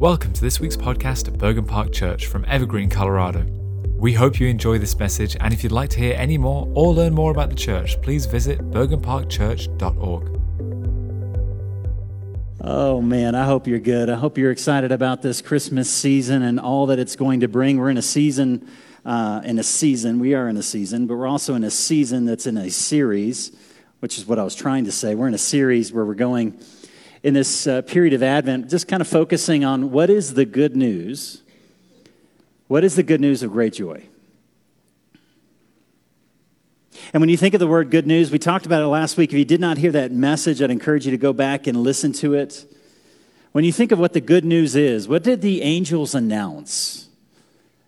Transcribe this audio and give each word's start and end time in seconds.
Welcome 0.00 0.32
to 0.32 0.40
this 0.40 0.60
week's 0.60 0.78
podcast 0.78 1.28
at 1.28 1.36
Bergen 1.36 1.66
Park 1.66 1.92
Church 1.92 2.24
from 2.24 2.46
Evergreen, 2.46 2.88
Colorado. 2.88 3.44
We 3.98 4.14
hope 4.14 4.40
you 4.40 4.48
enjoy 4.48 4.78
this 4.78 4.98
message, 4.98 5.36
and 5.38 5.52
if 5.52 5.62
you'd 5.62 5.72
like 5.72 5.90
to 5.90 5.98
hear 5.98 6.14
any 6.16 6.38
more 6.38 6.66
or 6.74 6.94
learn 6.94 7.12
more 7.12 7.30
about 7.30 7.50
the 7.50 7.54
church, 7.54 8.00
please 8.00 8.24
visit 8.24 8.60
bergenparkchurch.org. 8.70 10.40
Oh 12.62 13.02
man, 13.02 13.34
I 13.34 13.44
hope 13.44 13.66
you're 13.66 13.78
good. 13.78 14.08
I 14.08 14.14
hope 14.14 14.38
you're 14.38 14.50
excited 14.50 14.90
about 14.90 15.20
this 15.20 15.42
Christmas 15.42 15.90
season 15.90 16.40
and 16.40 16.58
all 16.58 16.86
that 16.86 16.98
it's 16.98 17.14
going 17.14 17.40
to 17.40 17.48
bring. 17.48 17.76
We're 17.76 17.90
in 17.90 17.98
a 17.98 18.02
season, 18.02 18.66
uh, 19.04 19.42
in 19.44 19.58
a 19.58 19.62
season, 19.62 20.18
we 20.18 20.32
are 20.32 20.48
in 20.48 20.56
a 20.56 20.62
season, 20.62 21.08
but 21.08 21.16
we're 21.16 21.28
also 21.28 21.54
in 21.56 21.62
a 21.62 21.70
season 21.70 22.24
that's 22.24 22.46
in 22.46 22.56
a 22.56 22.70
series, 22.70 23.54
which 23.98 24.16
is 24.16 24.24
what 24.24 24.38
I 24.38 24.44
was 24.44 24.54
trying 24.54 24.86
to 24.86 24.92
say. 24.92 25.14
We're 25.14 25.28
in 25.28 25.34
a 25.34 25.38
series 25.38 25.92
where 25.92 26.06
we're 26.06 26.14
going 26.14 26.58
in 27.22 27.34
this 27.34 27.66
uh, 27.66 27.82
period 27.82 28.14
of 28.14 28.22
Advent, 28.22 28.70
just 28.70 28.88
kind 28.88 29.00
of 29.00 29.08
focusing 29.08 29.64
on 29.64 29.90
what 29.90 30.08
is 30.10 30.34
the 30.34 30.44
good 30.44 30.74
news. 30.74 31.42
What 32.68 32.84
is 32.84 32.96
the 32.96 33.02
good 33.02 33.20
news 33.20 33.42
of 33.42 33.52
great 33.52 33.74
joy? 33.74 34.04
And 37.12 37.20
when 37.20 37.28
you 37.28 37.36
think 37.36 37.54
of 37.54 37.60
the 37.60 37.66
word 37.66 37.90
good 37.90 38.06
news, 38.06 38.30
we 38.30 38.38
talked 38.38 38.66
about 38.66 38.82
it 38.82 38.86
last 38.86 39.16
week. 39.16 39.32
If 39.32 39.38
you 39.38 39.44
did 39.44 39.60
not 39.60 39.78
hear 39.78 39.92
that 39.92 40.12
message, 40.12 40.62
I'd 40.62 40.70
encourage 40.70 41.04
you 41.04 41.10
to 41.10 41.18
go 41.18 41.32
back 41.32 41.66
and 41.66 41.82
listen 41.82 42.12
to 42.14 42.34
it. 42.34 42.72
When 43.52 43.64
you 43.64 43.72
think 43.72 43.90
of 43.90 43.98
what 43.98 44.12
the 44.12 44.20
good 44.20 44.44
news 44.44 44.76
is, 44.76 45.08
what 45.08 45.24
did 45.24 45.40
the 45.40 45.62
angels 45.62 46.14
announce? 46.14 47.08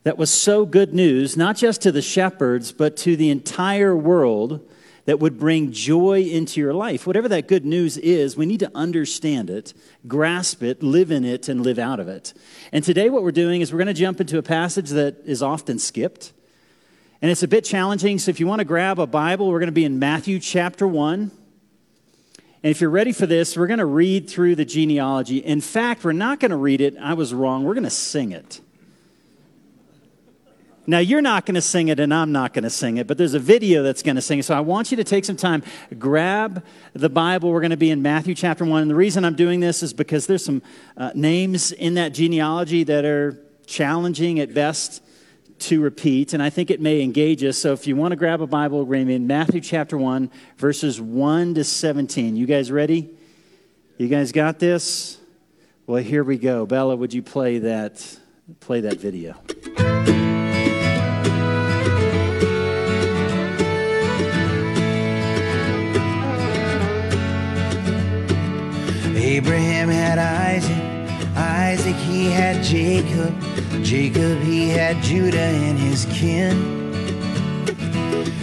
That 0.02 0.18
was 0.18 0.30
so 0.30 0.66
good 0.66 0.92
news, 0.92 1.36
not 1.36 1.56
just 1.56 1.82
to 1.82 1.92
the 1.92 2.02
shepherds, 2.02 2.72
but 2.72 2.96
to 2.98 3.16
the 3.16 3.30
entire 3.30 3.96
world 3.96 4.68
that 5.04 5.18
would 5.18 5.38
bring 5.38 5.72
joy 5.72 6.22
into 6.22 6.60
your 6.60 6.74
life. 6.74 7.06
Whatever 7.06 7.28
that 7.28 7.48
good 7.48 7.64
news 7.64 7.96
is, 7.96 8.36
we 8.36 8.46
need 8.46 8.60
to 8.60 8.70
understand 8.74 9.50
it, 9.50 9.74
grasp 10.06 10.62
it, 10.62 10.82
live 10.82 11.10
in 11.10 11.24
it, 11.24 11.48
and 11.48 11.62
live 11.62 11.78
out 11.78 11.98
of 11.98 12.08
it. 12.08 12.32
And 12.70 12.84
today, 12.84 13.10
what 13.10 13.22
we're 13.22 13.32
doing 13.32 13.60
is 13.60 13.72
we're 13.72 13.78
going 13.78 13.88
to 13.88 13.94
jump 13.94 14.20
into 14.20 14.38
a 14.38 14.42
passage 14.42 14.90
that 14.90 15.16
is 15.24 15.42
often 15.42 15.78
skipped. 15.78 16.32
And 17.20 17.30
it's 17.30 17.42
a 17.42 17.48
bit 17.48 17.64
challenging. 17.64 18.18
So 18.18 18.30
if 18.30 18.40
you 18.40 18.46
want 18.46 18.60
to 18.60 18.64
grab 18.64 18.98
a 18.98 19.06
Bible, 19.06 19.48
we're 19.48 19.60
going 19.60 19.66
to 19.68 19.72
be 19.72 19.84
in 19.84 19.98
Matthew 19.98 20.40
chapter 20.40 20.86
1. 20.86 21.30
And 22.64 22.70
if 22.70 22.80
you're 22.80 22.90
ready 22.90 23.12
for 23.12 23.26
this, 23.26 23.56
we're 23.56 23.66
going 23.66 23.78
to 23.78 23.86
read 23.86 24.30
through 24.30 24.54
the 24.54 24.64
genealogy. 24.64 25.38
In 25.38 25.60
fact, 25.60 26.04
we're 26.04 26.12
not 26.12 26.38
going 26.38 26.50
to 26.52 26.56
read 26.56 26.80
it. 26.80 26.96
I 26.96 27.14
was 27.14 27.34
wrong. 27.34 27.64
We're 27.64 27.74
going 27.74 27.84
to 27.84 27.90
sing 27.90 28.30
it. 28.32 28.60
Now, 30.86 30.98
you're 30.98 31.22
not 31.22 31.46
going 31.46 31.54
to 31.54 31.62
sing 31.62 31.88
it, 31.88 32.00
and 32.00 32.12
I'm 32.12 32.32
not 32.32 32.52
going 32.52 32.64
to 32.64 32.70
sing 32.70 32.96
it, 32.96 33.06
but 33.06 33.16
there's 33.16 33.34
a 33.34 33.38
video 33.38 33.84
that's 33.84 34.02
going 34.02 34.16
to 34.16 34.22
sing 34.22 34.40
it. 34.40 34.44
So 34.44 34.54
I 34.54 34.60
want 34.60 34.90
you 34.90 34.96
to 34.96 35.04
take 35.04 35.24
some 35.24 35.36
time, 35.36 35.62
grab 35.98 36.64
the 36.92 37.08
Bible. 37.08 37.52
We're 37.52 37.60
going 37.60 37.70
to 37.70 37.76
be 37.76 37.90
in 37.90 38.02
Matthew 38.02 38.34
chapter 38.34 38.64
1. 38.64 38.82
And 38.82 38.90
the 38.90 38.94
reason 38.96 39.24
I'm 39.24 39.36
doing 39.36 39.60
this 39.60 39.82
is 39.84 39.92
because 39.92 40.26
there's 40.26 40.44
some 40.44 40.60
uh, 40.96 41.12
names 41.14 41.70
in 41.70 41.94
that 41.94 42.14
genealogy 42.14 42.82
that 42.84 43.04
are 43.04 43.38
challenging 43.66 44.40
at 44.40 44.54
best 44.54 45.02
to 45.60 45.80
repeat, 45.80 46.32
and 46.32 46.42
I 46.42 46.50
think 46.50 46.70
it 46.70 46.80
may 46.80 47.02
engage 47.02 47.44
us. 47.44 47.56
So 47.56 47.72
if 47.72 47.86
you 47.86 47.94
want 47.94 48.10
to 48.10 48.16
grab 48.16 48.40
a 48.40 48.46
Bible, 48.46 48.84
we're 48.84 49.08
in 49.08 49.26
Matthew 49.26 49.60
chapter 49.60 49.96
1, 49.96 50.30
verses 50.56 51.00
1 51.00 51.54
to 51.54 51.62
17. 51.62 52.34
You 52.34 52.46
guys 52.46 52.72
ready? 52.72 53.10
You 53.98 54.08
guys 54.08 54.32
got 54.32 54.58
this? 54.58 55.18
Well, 55.86 56.02
here 56.02 56.24
we 56.24 56.38
go. 56.38 56.66
Bella, 56.66 56.96
would 56.96 57.14
you 57.14 57.22
play 57.22 57.58
that, 57.60 58.18
play 58.60 58.80
that 58.80 58.98
video? 58.98 59.36
Abraham 69.36 69.88
had 69.88 70.18
Isaac, 70.18 70.76
Isaac 71.34 71.96
he 71.96 72.26
had 72.26 72.62
Jacob, 72.62 73.34
Jacob 73.82 74.38
he 74.42 74.68
had 74.68 75.02
Judah 75.02 75.38
and 75.38 75.78
his 75.78 76.04
kin. 76.12 76.92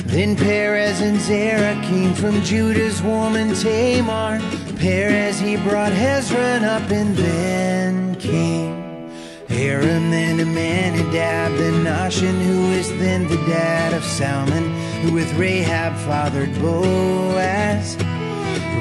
Then 0.08 0.36
Perez 0.36 1.02
and 1.02 1.20
Zerah 1.20 1.80
came 1.84 2.16
from 2.16 2.42
Judah's 2.42 3.04
woman 3.04 3.54
Tamar. 3.54 4.40
Perez 4.78 5.40
he 5.40 5.58
brought 5.58 5.92
Hezron 5.92 6.64
up 6.64 6.90
and 6.90 7.16
then 7.16 8.16
came 8.16 9.12
Aram, 9.48 10.10
then 10.10 10.40
Amminadab, 10.40 11.56
then 11.60 11.84
Nahshon, 11.84 12.42
who 12.48 12.72
is 12.72 12.90
then 12.98 13.28
the 13.28 13.38
dad 13.46 13.94
of 13.94 14.04
Salmon, 14.04 14.64
who 15.04 15.14
with 15.14 15.32
Rahab 15.36 15.96
fathered 15.98 16.52
Boaz. 16.60 17.96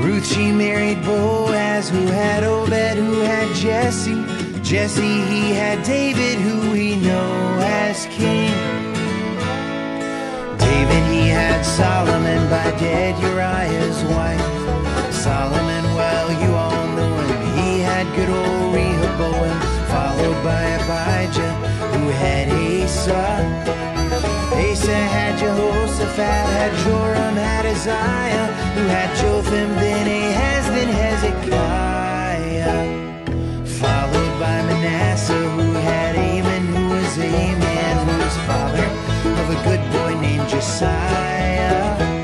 Ruth, 0.01 0.27
she 0.27 0.53
married 0.53 1.03
Boaz, 1.03 1.91
who 1.91 2.07
had 2.07 2.45
Obed, 2.45 2.97
who 2.97 3.21
had 3.21 3.55
Jesse. 3.55 4.25
Jesse, 4.63 5.23
he 5.33 5.53
had 5.53 5.83
David, 5.85 6.39
who 6.39 6.71
we 6.71 6.97
know 6.97 7.59
as 7.63 8.07
king. 8.07 8.53
David, 10.59 11.05
he 11.13 11.29
had 11.29 11.63
Solomon 11.65 12.49
by 12.49 12.71
dead 12.79 13.21
Uriah's 13.23 14.03
wife. 14.05 15.13
Solomon, 15.13 15.85
well, 15.95 16.29
you 16.43 16.55
all 16.55 16.87
know 16.97 17.17
him. 17.29 17.41
He 17.59 17.81
had 17.81 18.07
good 18.15 18.31
old 18.31 18.75
Rehoboam, 18.75 19.61
followed 19.89 20.45
by 20.45 20.63
Abijah, 20.79 21.55
who 21.93 22.09
had 22.11 22.49
Asa. 22.51 23.78
Asa 24.89 24.97
had 24.97 25.39
Jehoshaphat, 25.39 26.19
had 26.57 26.73
Joram, 26.83 27.37
had 27.37 27.67
Uzziah, 27.67 28.47
who 28.75 28.87
had 28.89 29.15
Jotham, 29.21 29.75
then 29.77 30.07
Ahaz, 30.09 30.67
then 30.69 30.89
Hezekiah. 30.89 32.73
Followed 33.67 34.41
by 34.41 34.63
Manasseh, 34.63 35.35
who 35.35 35.73
had 35.75 36.17
Amon, 36.17 36.67
who 36.69 36.89
was 36.89 37.19
Aman, 37.19 37.97
who 38.07 38.17
was 38.25 38.37
father 38.49 38.89
of 39.43 39.51
a 39.51 39.59
good 39.69 39.83
boy 39.93 40.19
named 40.23 40.49
Josiah, 40.49 42.18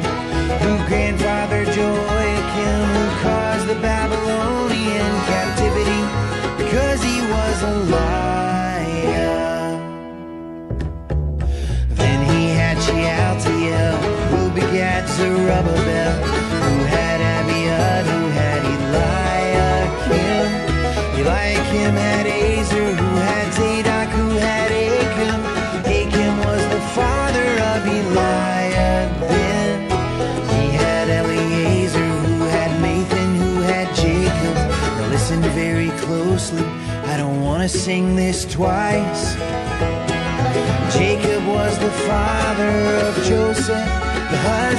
Zerubbabel, 15.17 16.13
who 16.65 16.77
had 16.91 17.21
Abiud, 17.21 18.05
who 18.13 18.23
had 18.31 18.63
Eliakim. 18.75 20.47
Eliakim 21.21 21.95
had 21.95 22.27
Azor, 22.27 22.91
who 23.01 23.11
had 23.29 23.47
Zadok, 23.55 24.09
who 24.09 24.29
had 24.31 24.73
Achim. 24.73 25.41
Achim 25.87 26.35
was 26.39 26.63
the 26.75 26.81
father 26.99 27.49
of 27.71 27.85
Eliud. 27.97 29.11
Then 29.29 29.89
he 30.51 30.65
had 30.77 31.09
Eleazar, 31.09 32.11
who 32.27 32.45
had 32.47 32.73
Matthan, 32.83 33.37
who 33.37 33.61
had 33.61 33.95
Jacob. 33.95 34.57
Now 34.99 35.09
listen 35.11 35.41
very 35.53 35.91
closely, 35.91 36.65
I 37.07 37.17
don't 37.17 37.41
want 37.41 37.63
to 37.63 37.69
sing 37.69 38.17
this 38.17 38.45
twice. 38.45 39.37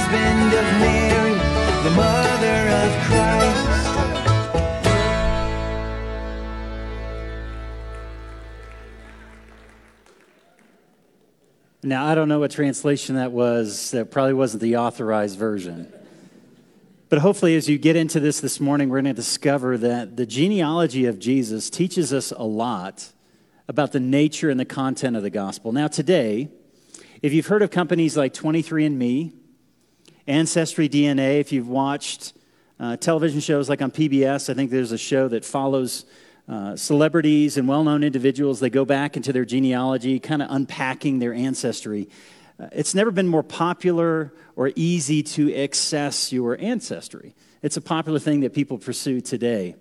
Husband 0.08 0.52
of 0.54 0.64
Mary, 0.78 1.34
the 1.82 1.90
mother 1.96 2.68
of 2.70 2.90
Christ. 3.06 3.66
Now, 11.82 12.06
I 12.06 12.14
don't 12.14 12.28
know 12.28 12.38
what 12.40 12.50
translation 12.52 13.16
that 13.16 13.32
was. 13.32 13.90
That 13.92 14.10
probably 14.10 14.34
wasn't 14.34 14.62
the 14.62 14.76
authorized 14.76 15.38
version. 15.38 15.92
But 17.08 17.20
hopefully, 17.20 17.56
as 17.56 17.68
you 17.68 17.78
get 17.78 17.96
into 17.96 18.18
this 18.20 18.40
this 18.40 18.58
morning, 18.60 18.88
we're 18.88 19.02
going 19.02 19.06
to 19.06 19.12
discover 19.12 19.78
that 19.78 20.16
the 20.16 20.26
genealogy 20.26 21.06
of 21.06 21.18
Jesus 21.20 21.70
teaches 21.70 22.12
us 22.12 22.32
a 22.32 22.42
lot 22.42 23.12
about 23.68 23.92
the 23.92 24.00
nature 24.00 24.50
and 24.50 24.58
the 24.58 24.64
content 24.64 25.16
of 25.16 25.22
the 25.22 25.30
gospel. 25.30 25.72
Now, 25.72 25.88
today, 25.88 26.48
if 27.22 27.32
you've 27.32 27.46
heard 27.46 27.62
of 27.62 27.70
companies 27.70 28.16
like 28.16 28.34
23andMe, 28.34 29.32
Ancestry 30.28 30.88
DNA, 30.88 31.38
if 31.38 31.52
you've 31.52 31.68
watched 31.68 32.32
uh, 32.80 32.96
television 32.96 33.38
shows 33.38 33.68
like 33.68 33.80
on 33.80 33.92
PBS, 33.92 34.50
I 34.50 34.54
think 34.54 34.72
there's 34.72 34.90
a 34.90 34.98
show 34.98 35.28
that 35.28 35.44
follows 35.44 36.04
uh, 36.48 36.74
celebrities 36.74 37.56
and 37.56 37.68
well 37.68 37.84
known 37.84 38.02
individuals. 38.02 38.58
They 38.58 38.70
go 38.70 38.84
back 38.84 39.16
into 39.16 39.32
their 39.32 39.44
genealogy, 39.44 40.18
kind 40.18 40.42
of 40.42 40.48
unpacking 40.50 41.20
their 41.20 41.32
ancestry. 41.32 42.08
Uh, 42.58 42.66
it's 42.72 42.92
never 42.92 43.12
been 43.12 43.28
more 43.28 43.44
popular 43.44 44.32
or 44.56 44.72
easy 44.74 45.22
to 45.22 45.54
access 45.54 46.32
your 46.32 46.60
ancestry. 46.60 47.36
It's 47.62 47.76
a 47.76 47.80
popular 47.80 48.18
thing 48.18 48.40
that 48.40 48.52
people 48.52 48.78
pursue 48.78 49.20
today. 49.20 49.76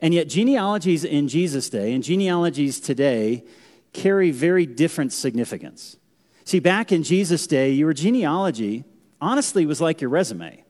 And 0.00 0.14
yet, 0.14 0.28
genealogies 0.28 1.04
in 1.04 1.26
Jesus' 1.26 1.68
day 1.68 1.92
and 1.92 2.04
genealogies 2.04 2.78
today 2.78 3.44
carry 3.92 4.30
very 4.30 4.66
different 4.66 5.12
significance. 5.12 5.96
See, 6.44 6.60
back 6.60 6.92
in 6.92 7.02
Jesus' 7.02 7.48
day, 7.48 7.72
your 7.72 7.92
genealogy 7.92 8.84
honestly 9.20 9.66
was 9.66 9.80
like 9.80 10.00
your 10.00 10.10
resume. 10.10 10.64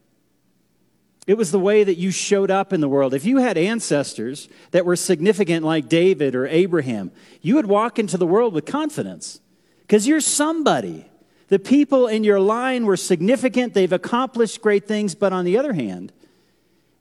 It 1.26 1.36
was 1.36 1.52
the 1.52 1.60
way 1.60 1.84
that 1.84 1.96
you 1.96 2.10
showed 2.10 2.50
up 2.50 2.72
in 2.72 2.80
the 2.80 2.88
world. 2.88 3.14
If 3.14 3.24
you 3.24 3.36
had 3.36 3.56
ancestors 3.56 4.48
that 4.72 4.84
were 4.84 4.96
significant, 4.96 5.64
like 5.64 5.88
David 5.88 6.34
or 6.34 6.46
Abraham, 6.46 7.12
you 7.40 7.54
would 7.56 7.66
walk 7.66 7.98
into 7.98 8.16
the 8.16 8.26
world 8.26 8.54
with 8.54 8.64
confidence 8.64 9.40
because 9.82 10.08
you're 10.08 10.20
somebody. 10.20 11.06
The 11.48 11.58
people 11.58 12.06
in 12.06 12.24
your 12.24 12.40
line 12.40 12.86
were 12.86 12.96
significant, 12.96 13.74
they've 13.74 13.92
accomplished 13.92 14.60
great 14.60 14.86
things, 14.86 15.14
but 15.14 15.32
on 15.32 15.44
the 15.44 15.58
other 15.58 15.72
hand, 15.72 16.12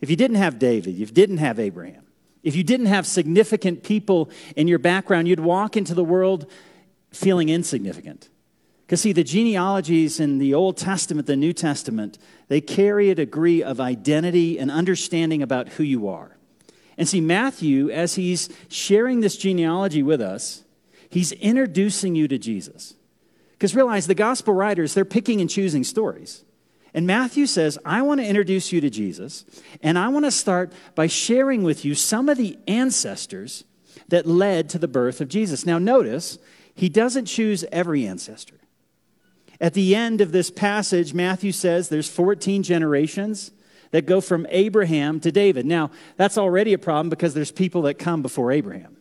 if 0.01 0.09
you 0.09 0.15
didn't 0.15 0.37
have 0.37 0.59
David, 0.59 0.93
if 0.93 1.09
you 1.09 1.15
didn't 1.15 1.37
have 1.37 1.59
Abraham, 1.59 2.03
if 2.43 2.55
you 2.55 2.63
didn't 2.63 2.87
have 2.87 3.05
significant 3.05 3.83
people 3.83 4.29
in 4.55 4.67
your 4.67 4.79
background, 4.79 5.27
you'd 5.27 5.39
walk 5.39 5.77
into 5.77 5.93
the 5.93 6.03
world 6.03 6.49
feeling 7.11 7.49
insignificant. 7.49 8.29
Because, 8.89 9.01
see, 9.01 9.13
the 9.13 9.23
genealogies 9.23 10.19
in 10.19 10.39
the 10.39 10.55
Old 10.55 10.75
Testament, 10.75 11.27
the 11.27 11.35
New 11.35 11.53
Testament, 11.53 12.17
they 12.47 12.59
carry 12.59 13.11
a 13.11 13.15
degree 13.15 13.61
of 13.61 13.79
identity 13.79 14.57
and 14.57 14.71
understanding 14.71 15.43
about 15.43 15.69
who 15.69 15.83
you 15.83 16.07
are. 16.07 16.35
And 16.97 17.07
see, 17.07 17.21
Matthew, 17.21 17.91
as 17.91 18.15
he's 18.15 18.49
sharing 18.67 19.19
this 19.19 19.37
genealogy 19.37 20.01
with 20.01 20.19
us, 20.21 20.63
he's 21.07 21.33
introducing 21.33 22.15
you 22.15 22.27
to 22.29 22.39
Jesus. 22.39 22.95
Because 23.51 23.75
realize 23.75 24.07
the 24.07 24.15
gospel 24.15 24.55
writers, 24.55 24.95
they're 24.95 25.05
picking 25.05 25.39
and 25.39 25.51
choosing 25.51 25.83
stories. 25.83 26.43
And 26.91 27.05
Matthew 27.05 27.45
says, 27.45 27.77
I 27.85 28.01
want 28.01 28.21
to 28.21 28.25
introduce 28.25 28.71
you 28.71 28.81
to 28.81 28.89
Jesus, 28.89 29.45
and 29.83 29.99
I 29.99 30.07
want 30.07 30.25
to 30.25 30.31
start 30.31 30.73
by 30.95 31.05
sharing 31.05 31.61
with 31.61 31.85
you 31.85 31.93
some 31.93 32.27
of 32.27 32.39
the 32.39 32.57
ancestors 32.67 33.65
that 34.07 34.25
led 34.25 34.67
to 34.69 34.79
the 34.79 34.87
birth 34.87 35.21
of 35.21 35.29
Jesus. 35.29 35.63
Now, 35.63 35.77
notice, 35.77 36.39
he 36.73 36.89
doesn't 36.89 37.25
choose 37.25 37.63
every 37.71 38.07
ancestor. 38.07 38.58
At 39.61 39.73
the 39.73 39.95
end 39.95 40.21
of 40.21 40.31
this 40.31 40.49
passage, 40.49 41.13
Matthew 41.13 41.51
says 41.51 41.89
there's 41.89 42.09
14 42.09 42.63
generations 42.63 43.51
that 43.91 44.05
go 44.05 44.21
from 44.21 44.47
Abraham 44.49 45.19
to 45.19 45.31
David. 45.31 45.65
Now, 45.65 45.91
that's 46.15 46.37
already 46.37 46.73
a 46.73 46.77
problem 46.77 47.09
because 47.09 47.33
there's 47.33 47.51
people 47.51 47.81
that 47.83 47.95
come 47.95 48.21
before 48.21 48.51
Abraham. 48.51 48.97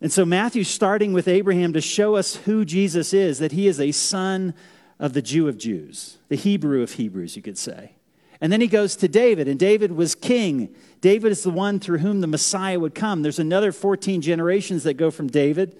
And 0.00 0.12
so 0.12 0.24
Matthew's 0.24 0.68
starting 0.68 1.12
with 1.12 1.28
Abraham 1.28 1.72
to 1.72 1.80
show 1.80 2.16
us 2.16 2.36
who 2.36 2.64
Jesus 2.64 3.12
is, 3.12 3.38
that 3.38 3.52
he 3.52 3.66
is 3.66 3.80
a 3.80 3.92
son 3.92 4.54
of 4.98 5.12
the 5.12 5.22
Jew 5.22 5.48
of 5.48 5.58
Jews, 5.58 6.18
the 6.28 6.36
Hebrew 6.36 6.82
of 6.82 6.92
Hebrews, 6.92 7.36
you 7.36 7.42
could 7.42 7.58
say. 7.58 7.92
And 8.40 8.52
then 8.52 8.60
he 8.60 8.68
goes 8.68 8.94
to 8.96 9.08
David, 9.08 9.48
and 9.48 9.58
David 9.58 9.92
was 9.92 10.14
king. 10.14 10.74
David 11.00 11.32
is 11.32 11.42
the 11.42 11.50
one 11.50 11.80
through 11.80 11.98
whom 11.98 12.20
the 12.20 12.26
Messiah 12.28 12.78
would 12.78 12.94
come. 12.94 13.22
There's 13.22 13.40
another 13.40 13.72
14 13.72 14.20
generations 14.20 14.84
that 14.84 14.94
go 14.94 15.10
from 15.10 15.26
David 15.26 15.76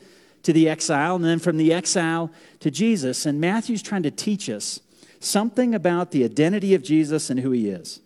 to 0.48 0.52
the 0.54 0.66
exile, 0.66 1.14
and 1.14 1.26
then 1.26 1.38
from 1.38 1.58
the 1.58 1.74
exile 1.74 2.30
to 2.60 2.70
Jesus. 2.70 3.26
And 3.26 3.38
Matthew's 3.38 3.82
trying 3.82 4.02
to 4.04 4.10
teach 4.10 4.48
us 4.48 4.80
something 5.20 5.74
about 5.74 6.10
the 6.10 6.24
identity 6.24 6.72
of 6.72 6.82
Jesus 6.82 7.28
and 7.28 7.40
who 7.40 7.50
he 7.50 7.68
is. 7.68 8.00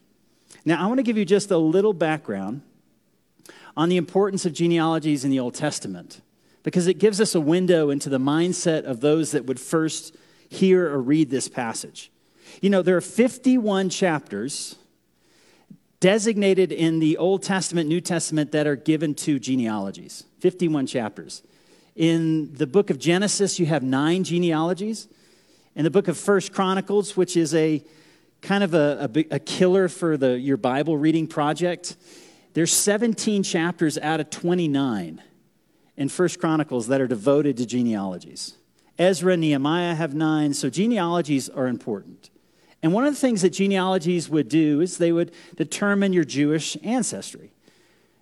Now, 0.65 0.83
I 0.83 0.89
want 0.89 0.99
to 0.99 1.05
give 1.05 1.17
you 1.17 1.25
just 1.25 1.53
a 1.53 1.57
little 1.57 1.93
background 1.93 2.63
on 3.77 3.89
the 3.89 3.97
importance 3.97 4.45
of 4.45 4.55
genealogies 4.55 5.25
in 5.25 5.31
the 5.31 5.39
Old 5.39 5.55
Testament 5.55 6.21
because 6.65 6.89
it 6.89 6.95
gives 6.95 7.21
us 7.21 7.37
a 7.37 7.41
window 7.41 7.91
into 7.91 8.09
the 8.09 8.19
mindset 8.19 8.87
of 8.87 8.99
those 8.99 9.31
that 9.31 9.47
would 9.47 9.61
first 9.61 10.17
hear 10.49 10.93
or 10.93 11.01
read 11.01 11.31
this 11.31 11.47
passage. 11.47 12.11
You 12.61 12.71
know, 12.71 12.83
there 12.83 12.97
are 12.97 13.01
51 13.01 13.89
chapters 13.89 14.75
designated 16.01 16.73
in 16.73 16.99
the 16.99 17.19
Old 17.19 17.45
Testament, 17.45 17.89
New 17.89 18.01
Testament 18.01 18.51
that 18.51 18.67
are 18.67 18.75
given 18.75 19.15
to 19.15 19.39
genealogies. 19.39 20.25
51 20.41 20.89
chapters. 20.89 21.45
In 21.95 22.55
the 22.55 22.67
book 22.67 22.89
of 22.91 22.99
Genesis, 22.99 23.59
you 23.59 23.67
have 23.67 23.83
nine 23.83 24.25
genealogies. 24.25 25.09
In 25.77 25.85
the 25.85 25.91
book 25.91 26.09
of 26.09 26.17
First 26.17 26.53
Chronicles, 26.53 27.17
which 27.17 27.37
is 27.37 27.55
a 27.55 27.85
kind 28.41 28.65
of 28.65 28.75
a, 28.75 29.11
a, 29.15 29.35
a 29.37 29.39
killer 29.39 29.89
for 29.89 30.17
the, 30.17 30.39
your 30.39 30.57
Bible 30.57 30.97
reading 30.97 31.27
project, 31.27 31.97
there's 32.55 32.73
17 32.73 33.43
chapters 33.43 33.99
out 33.99 34.21
of 34.21 34.31
29 34.31 35.23
in 35.97 36.09
First 36.09 36.41
Chronicles 36.41 36.89
that 36.89 37.01
are 37.01 37.07
devoted 37.07 37.59
to 37.59 37.67
genealogies. 37.67 38.57
Ezra, 38.99 39.37
Nehemiah 39.37 39.95
have 39.95 40.15
nine, 40.15 40.55
so 40.55 40.71
genealogies 40.71 41.49
are 41.49 41.67
important. 41.67 42.31
And 42.83 42.93
one 42.93 43.05
of 43.05 43.15
the 43.15 43.21
things 43.21 43.43
that 43.43 43.51
genealogies 43.51 44.29
would 44.29 44.49
do 44.49 44.81
is 44.81 44.99
they 44.99 45.13
would 45.13 45.33
determine 45.57 46.13
your 46.13 46.25
Jewish 46.25 46.77
ancestry. 46.83 47.53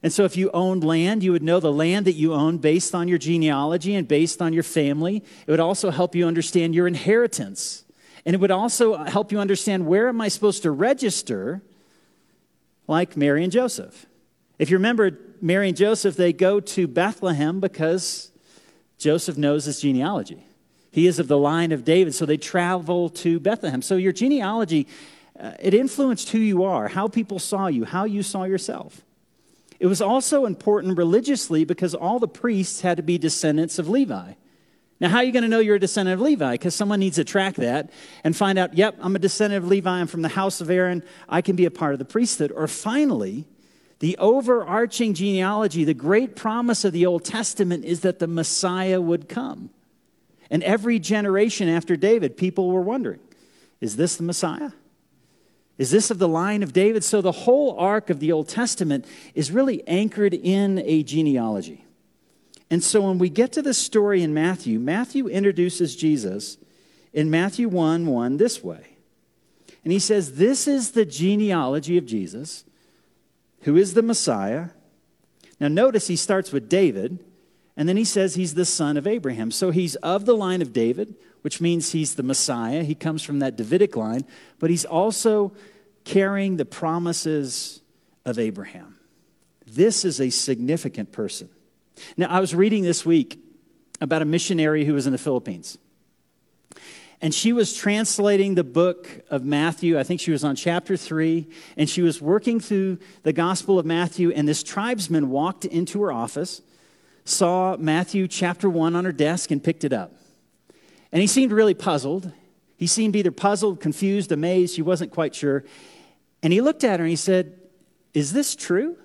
And 0.02 0.12
so, 0.12 0.25
if 0.25 0.37
you 0.37 0.50
owned 0.52 0.82
land, 0.82 1.23
you 1.23 1.32
would 1.32 1.43
know 1.43 1.61
the 1.61 1.73
land 1.73 2.06
that 2.06 2.14
you 2.14 2.32
own 2.32 2.56
based 2.56 2.94
on 2.94 3.06
your 3.06 3.19
genealogy 3.19 3.94
and 3.94 4.08
based 4.08 4.41
on 4.41 4.52
your 4.52 4.62
family. 4.62 5.23
It 5.47 5.50
would 5.50 5.61
also 5.61 5.91
help 5.91 6.14
you 6.14 6.26
understand 6.26 6.75
your 6.75 6.87
inheritance. 6.87 7.85
And 8.25 8.35
it 8.35 8.41
would 8.41 8.50
also 8.50 9.05
help 9.05 9.32
you 9.32 9.38
understand 9.38 9.87
where 9.87 10.08
am 10.08 10.20
I 10.20 10.29
supposed 10.29 10.62
to 10.62 10.70
register, 10.70 11.62
like 12.87 13.17
Mary 13.17 13.44
and 13.44 13.52
Joseph. 13.52 14.06
If 14.58 14.70
you 14.70 14.76
remember, 14.76 15.19
Mary 15.41 15.69
and 15.69 15.76
Joseph, 15.76 16.17
they 16.17 16.32
go 16.32 16.61
to 16.61 16.87
Bethlehem 16.87 17.61
because 17.61 18.31
Joseph 18.99 19.38
knows 19.38 19.64
his 19.64 19.81
genealogy. 19.81 20.44
He 20.91 21.06
is 21.06 21.19
of 21.19 21.29
the 21.29 21.38
line 21.38 21.73
of 21.73 21.85
David, 21.85 22.14
so 22.14 22.26
they 22.26 22.37
travel 22.37 23.08
to 23.11 23.38
Bethlehem. 23.38 23.81
So 23.81 23.96
your 23.96 24.12
genealogy, 24.12 24.87
uh, 25.38 25.53
it 25.61 25.73
influenced 25.73 26.31
who 26.31 26.38
you 26.38 26.64
are, 26.64 26.88
how 26.88 27.08
people 27.08 27.38
saw 27.38 27.69
you, 27.69 27.85
how 27.85 28.05
you 28.05 28.23
saw 28.23 28.44
yourself. 28.44 29.03
It 29.81 29.87
was 29.87 30.03
also 30.03 30.44
important 30.44 30.99
religiously 30.99 31.65
because 31.65 31.94
all 31.94 32.19
the 32.19 32.29
priests 32.29 32.82
had 32.82 32.99
to 32.99 33.03
be 33.03 33.17
descendants 33.17 33.79
of 33.79 33.88
Levi. 33.88 34.35
Now, 35.00 35.09
how 35.09 35.17
are 35.17 35.25
you 35.25 35.32
going 35.32 35.43
to 35.43 35.49
know 35.49 35.61
you're 35.61 35.77
a 35.77 35.81
descendant 35.81 36.12
of 36.12 36.21
Levi? 36.21 36.53
Because 36.53 36.75
someone 36.75 37.00
needs 37.00 37.17
to 37.17 37.25
track 37.25 37.55
that 37.55 37.91
and 38.23 38.37
find 38.37 38.59
out, 38.59 38.77
yep, 38.77 38.97
I'm 39.00 39.17
a 39.17 39.19
descendant 39.19 39.65
of 39.65 39.71
Levi, 39.71 39.91
I'm 39.91 40.06
from 40.06 40.21
the 40.21 40.29
house 40.29 40.61
of 40.61 40.69
Aaron, 40.69 41.03
I 41.27 41.41
can 41.41 41.56
be 41.56 41.65
a 41.65 41.71
part 41.71 41.94
of 41.94 41.99
the 41.99 42.05
priesthood. 42.05 42.53
Or 42.55 42.69
finally, 42.69 43.47
the 44.00 44.19
overarching 44.19 45.15
genealogy, 45.15 45.85
the 45.85 45.94
great 45.94 46.37
promise 46.37 46.85
of 46.85 46.93
the 46.93 47.06
Old 47.06 47.25
Testament 47.25 47.87
is 47.87 48.00
that 48.00 48.19
the 48.19 48.27
Messiah 48.27 49.00
would 49.00 49.31
come. 49.31 49.71
And 50.50 50.62
every 50.62 50.99
generation 50.99 51.71
after 51.71 51.97
David, 51.97 52.37
people 52.37 52.71
were 52.71 52.82
wondering, 52.82 53.21
is 53.81 53.97
this 53.97 54.17
the 54.17 54.25
Messiah? 54.25 54.73
Is 55.81 55.91
this 55.91 56.11
of 56.11 56.19
the 56.19 56.29
line 56.29 56.62
of 56.62 56.75
David? 56.75 57.03
So 57.05 57.23
the 57.23 57.32
whole 57.32 57.75
arc 57.79 58.11
of 58.11 58.21
the 58.21 58.32
Old 58.32 58.49
Testament 58.49 59.06
is 59.35 59.50
really 59.50 59.82
anchored 59.88 60.35
in 60.35 60.79
a 60.85 61.03
genealogy. 61.03 61.87
And 62.71 62.85
so 62.85 63.00
when 63.00 63.17
we 63.17 63.31
get 63.31 63.50
to 63.53 63.62
the 63.62 63.73
story 63.73 64.23
in 64.23 64.35
Matthew, 64.35 64.79
Matthew 64.79 65.27
introduces 65.27 65.97
Jesus 65.97 66.59
in 67.15 67.31
Matthew 67.31 67.67
1 67.67 68.05
1 68.05 68.37
this 68.37 68.62
way. 68.62 68.99
And 69.82 69.91
he 69.91 69.99
says, 69.99 70.35
This 70.35 70.69
is 70.69 70.91
the 70.91 71.06
genealogy 71.06 71.97
of 71.97 72.05
Jesus, 72.05 72.65
who 73.62 73.75
is 73.75 73.94
the 73.94 74.03
Messiah. 74.03 74.69
Now, 75.59 75.69
notice 75.69 76.09
he 76.09 76.17
starts 76.17 76.53
with 76.53 76.69
David, 76.69 77.25
and 77.75 77.88
then 77.88 77.97
he 77.97 78.05
says 78.05 78.34
he's 78.34 78.53
the 78.53 78.67
son 78.67 78.99
of 78.99 79.06
Abraham. 79.06 79.51
So 79.51 79.70
he's 79.70 79.94
of 79.96 80.27
the 80.27 80.37
line 80.37 80.60
of 80.60 80.75
David, 80.75 81.15
which 81.43 81.61
means 81.61 81.93
he's 81.93 82.15
the 82.15 82.23
Messiah. 82.23 82.82
He 82.82 82.94
comes 82.94 83.23
from 83.23 83.39
that 83.39 83.56
Davidic 83.56 83.97
line, 83.97 84.25
but 84.59 84.70
he's 84.70 84.85
also 84.85 85.53
carrying 86.05 86.56
the 86.56 86.65
promises 86.65 87.81
of 88.25 88.39
Abraham. 88.39 88.97
This 89.67 90.05
is 90.05 90.20
a 90.20 90.31
significant 90.31 91.13
person. 91.13 91.49
Now, 92.17 92.29
I 92.29 92.41
was 92.41 92.55
reading 92.55 92.82
this 92.82 93.05
week 93.06 93.39
about 94.01 94.23
a 94.23 94.25
missionary 94.25 94.85
who 94.85 94.94
was 94.94 95.06
in 95.06 95.13
the 95.13 95.19
Philippines. 95.19 95.79
And 97.23 97.35
she 97.35 97.53
was 97.53 97.77
translating 97.77 98.55
the 98.55 98.65
book 98.65 99.06
of 99.31 99.44
Matthew. 99.44 99.99
I 99.99 100.05
think 100.05 100.20
she 100.20 100.31
was 100.31 100.43
on 100.43 100.56
chapter 100.56 100.97
three. 100.97 101.49
And 101.77 101.89
she 101.89 102.01
was 102.01 102.20
working 102.20 102.61
through 102.61 102.99
the 103.25 103.35
Gospel 103.35 103.79
of 103.79 103.85
Matthew. 103.85 104.31
And 104.31 104.49
this 104.49 104.63
tribesman 104.63 105.29
walked 105.29 105.67
into 105.67 106.01
her 106.03 106.11
office, 106.11 106.63
saw 107.27 107.77
Matthew 107.79 108.27
chapter 108.27 108.70
one 108.70 108.97
on 108.97 109.05
her 109.05 109.13
desk, 109.13 109.51
and 109.51 109.63
picked 109.63 109.85
it 109.85 109.93
up. 109.93 110.15
And 111.12 111.20
he 111.20 111.26
seemed 111.26 111.52
really 111.52 111.74
puzzled. 111.74 112.32
He 112.76 112.86
seemed 112.86 113.17
either 113.17 113.31
puzzled, 113.31 113.81
confused, 113.81 114.32
amazed. 114.32 114.76
He 114.76 114.82
wasn't 114.82 115.12
quite 115.12 115.34
sure. 115.34 115.64
And 116.43 116.52
he 116.52 116.60
looked 116.60 116.84
at 116.84 117.00
her 117.00 117.05
and 117.05 117.10
he 117.10 117.17
said, 117.17 117.58
Is 118.14 118.32
this 118.32 118.56
true? 118.56 118.96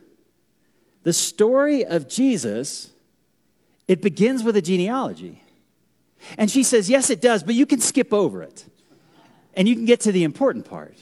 The 1.03 1.13
story 1.13 1.85
of 1.85 2.07
Jesus, 2.07 2.91
it 3.87 4.01
begins 4.01 4.43
with 4.43 4.55
a 4.55 4.61
genealogy. 4.61 5.43
And 6.37 6.49
she 6.49 6.63
says, 6.63 6.89
Yes, 6.89 7.09
it 7.09 7.21
does, 7.21 7.43
but 7.43 7.55
you 7.55 7.65
can 7.65 7.79
skip 7.79 8.13
over 8.13 8.41
it. 8.41 8.65
And 9.53 9.67
you 9.67 9.75
can 9.75 9.85
get 9.85 10.01
to 10.01 10.11
the 10.11 10.23
important 10.23 10.65
part. 10.65 10.97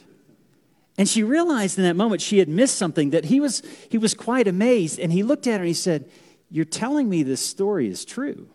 And 0.97 1.09
she 1.09 1.23
realized 1.23 1.77
in 1.77 1.85
that 1.85 1.95
moment 1.95 2.21
she 2.21 2.37
had 2.37 2.47
missed 2.47 2.75
something 2.75 3.09
that 3.11 3.25
he 3.25 3.39
was, 3.39 3.63
he 3.89 3.97
was 3.97 4.13
quite 4.13 4.47
amazed. 4.47 4.99
And 4.99 5.11
he 5.11 5.23
looked 5.23 5.47
at 5.47 5.53
her 5.53 5.59
and 5.59 5.67
he 5.67 5.73
said, 5.73 6.09
You're 6.51 6.65
telling 6.65 7.09
me 7.09 7.23
this 7.23 7.43
story 7.45 7.87
is 7.87 8.05
true. 8.05 8.47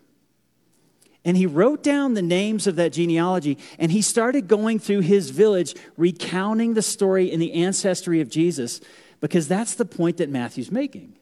And 1.25 1.35
he 1.35 1.45
wrote 1.45 1.83
down 1.83 2.13
the 2.13 2.21
names 2.21 2.65
of 2.65 2.77
that 2.77 2.93
genealogy 2.93 3.57
and 3.77 3.91
he 3.91 4.01
started 4.01 4.47
going 4.47 4.79
through 4.79 5.01
his 5.01 5.31
village, 5.31 5.75
recounting 5.97 6.73
the 6.73 6.81
story 6.81 7.31
in 7.31 7.39
the 7.39 7.53
ancestry 7.53 8.21
of 8.21 8.29
Jesus, 8.29 8.79
because 9.19 9.47
that's 9.47 9.75
the 9.75 9.85
point 9.85 10.17
that 10.17 10.29
Matthew's 10.29 10.71
making. 10.71 11.15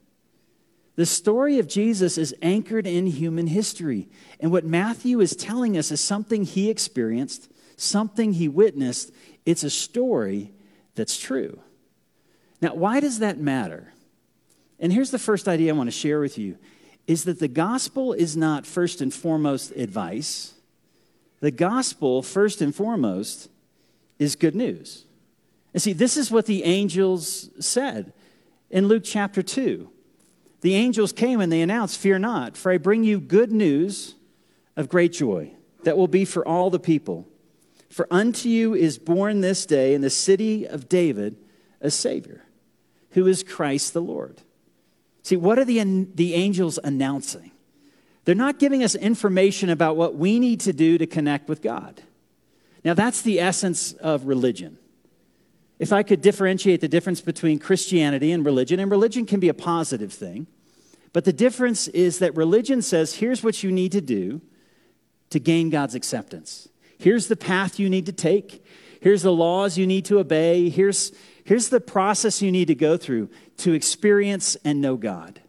The 0.96 1.06
story 1.06 1.60
of 1.60 1.68
Jesus 1.68 2.18
is 2.18 2.36
anchored 2.42 2.88
in 2.88 3.06
human 3.06 3.48
history. 3.48 4.10
And 4.40 4.52
what 4.52 4.66
Matthew 4.66 5.20
is 5.20 5.36
telling 5.36 5.78
us 5.78 5.92
is 5.92 6.02
something 6.02 6.44
he 6.44 6.70
experienced, 6.70 7.52
something 7.76 8.34
he 8.34 8.48
witnessed. 8.48 9.12
It's 9.46 9.64
a 9.64 9.70
story 9.70 10.52
that's 10.96 11.20
true. 11.20 11.60
Now, 12.62 12.74
why 12.74 13.00
does 13.00 13.20
that 13.20 13.38
matter? 13.40 13.94
And 14.80 14.92
here's 14.92 15.12
the 15.12 15.20
first 15.20 15.48
idea 15.48 15.72
I 15.72 15.78
want 15.78 15.88
to 15.88 15.92
share 15.92 16.20
with 16.20 16.38
you 16.38 16.58
is 17.08 17.24
that 17.24 17.40
the 17.40 17.48
gospel 17.48 18.14
is 18.14 18.36
not 18.36 18.66
first 18.66 19.02
and 19.02 19.14
foremost 19.14 19.72
advice. 19.72 20.54
The 21.40 21.52
gospel, 21.52 22.22
first 22.22 22.62
and 22.62 22.76
foremost, 22.76 23.50
is 24.20 24.36
good 24.36 24.56
news. 24.56 25.06
And 25.74 25.82
see, 25.82 25.94
this 25.94 26.18
is 26.18 26.30
what 26.30 26.46
the 26.46 26.64
angels 26.64 27.50
said 27.60 28.12
in 28.70 28.88
Luke 28.88 29.04
chapter 29.06 29.42
2. 29.42 29.90
The 30.62 30.76
angels 30.76 31.14
came 31.14 31.40
and 31.40 31.52
they 31.52 31.62
announced, 31.62 31.98
Fear 31.98 32.20
not, 32.20 32.58
for 32.58 32.72
I 32.72 32.78
bring 32.78 33.04
you 33.04 33.20
good 33.20 33.52
news 33.52 34.16
of 34.76 34.90
great 34.90 35.14
joy 35.14 35.52
that 35.84 35.98
will 35.98 36.08
be 36.08 36.26
for 36.26 36.46
all 36.46 36.70
the 36.70 36.80
people. 36.80 37.28
For 37.90 38.08
unto 38.12 38.50
you 38.50 38.74
is 38.74 38.98
born 38.98 39.42
this 39.42 39.66
day 39.66 39.94
in 39.94 40.02
the 40.02 40.10
city 40.10 40.68
of 40.68 40.90
David 40.90 41.38
a 41.80 41.90
Savior, 41.92 42.44
who 43.12 43.28
is 43.28 43.44
Christ 43.44 43.94
the 43.94 44.02
Lord. 44.02 44.42
See, 45.28 45.36
what 45.36 45.60
are 45.60 45.66
the, 45.66 45.84
the 46.16 46.36
angels 46.36 46.80
announcing? 46.82 47.52
They're 48.24 48.34
not 48.34 48.60
giving 48.60 48.82
us 48.82 48.96
information 48.96 49.70
about 49.70 49.98
what 49.98 50.16
we 50.16 50.40
need 50.40 50.62
to 50.62 50.72
do 50.72 50.98
to 50.98 51.06
connect 51.06 51.50
with 51.50 51.62
God. 51.62 52.02
Now, 52.86 52.94
that's 52.94 53.24
the 53.24 53.42
essence 53.42 53.92
of 53.92 54.24
religion. 54.24 54.78
If 55.80 55.92
I 55.92 56.02
could 56.02 56.22
differentiate 56.22 56.80
the 56.80 56.88
difference 56.88 57.20
between 57.20 57.60
Christianity 57.60 58.32
and 58.32 58.46
religion, 58.46 58.80
and 58.80 58.90
religion 58.90 59.26
can 59.26 59.42
be 59.42 59.50
a 59.50 59.54
positive 59.54 60.14
thing, 60.14 60.48
but 61.12 61.26
the 61.26 61.34
difference 61.34 61.90
is 61.90 62.20
that 62.20 62.34
religion 62.38 62.82
says 62.82 63.16
here's 63.16 63.44
what 63.44 63.64
you 63.64 63.70
need 63.70 63.92
to 63.92 64.02
do 64.02 64.40
to 65.32 65.42
gain 65.42 65.70
God's 65.70 65.94
acceptance. 65.94 66.70
Here's 67.00 67.28
the 67.28 67.36
path 67.36 67.80
you 67.80 67.90
need 67.90 68.06
to 68.06 68.14
take. 68.14 68.66
Here's 69.02 69.24
the 69.24 69.34
laws 69.34 69.78
you 69.78 69.88
need 69.88 70.06
to 70.06 70.20
obey. 70.20 70.70
Here's, 70.70 71.12
here's 71.48 71.70
the 71.70 71.80
process 71.80 72.42
you 72.42 72.52
need 72.52 72.68
to 72.68 72.76
go 72.76 72.98
through 72.98 73.30
to 73.58 73.72
experience 73.72 74.58
and 74.66 74.82
know 74.82 74.98
God. 74.98 75.42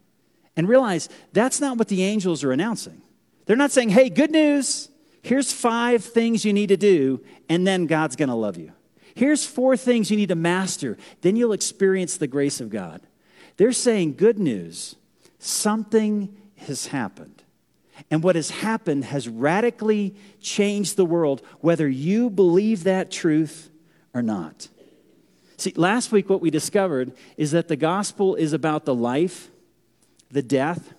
And 0.56 0.68
realize 0.68 1.08
that's 1.32 1.60
not 1.60 1.76
what 1.76 1.88
the 1.88 2.04
angels 2.04 2.44
are 2.44 2.52
announcing. 2.52 3.02
They're 3.46 3.56
not 3.56 3.72
saying, 3.72 3.90
hey, 3.90 4.08
good 4.08 4.30
news. 4.30 4.90
Here's 5.22 5.52
five 5.52 6.04
things 6.04 6.44
you 6.44 6.52
need 6.52 6.68
to 6.68 6.76
do, 6.76 7.20
and 7.48 7.66
then 7.66 7.86
God's 7.86 8.14
going 8.14 8.28
to 8.28 8.34
love 8.36 8.56
you. 8.56 8.72
Here's 9.14 9.44
four 9.44 9.76
things 9.76 10.10
you 10.10 10.16
need 10.16 10.28
to 10.28 10.36
master, 10.36 10.96
then 11.22 11.34
you'll 11.34 11.52
experience 11.52 12.16
the 12.16 12.28
grace 12.28 12.60
of 12.60 12.70
God. 12.70 13.00
They're 13.56 13.72
saying, 13.72 14.14
good 14.14 14.38
news, 14.38 14.94
something 15.40 16.36
has 16.58 16.86
happened. 16.86 17.42
And 18.08 18.22
what 18.22 18.36
has 18.36 18.50
happened 18.50 19.04
has 19.06 19.28
radically 19.28 20.14
changed 20.40 20.96
the 20.96 21.04
world, 21.04 21.42
whether 21.60 21.88
you 21.88 22.30
believe 22.30 22.84
that 22.84 23.10
truth 23.10 23.70
or 24.14 24.22
not. 24.22 24.68
See, 25.58 25.72
last 25.76 26.12
week 26.12 26.30
what 26.30 26.40
we 26.40 26.50
discovered 26.50 27.12
is 27.36 27.50
that 27.50 27.68
the 27.68 27.76
gospel 27.76 28.36
is 28.36 28.52
about 28.52 28.84
the 28.84 28.94
life, 28.94 29.50
the 30.30 30.42
death, 30.42 30.94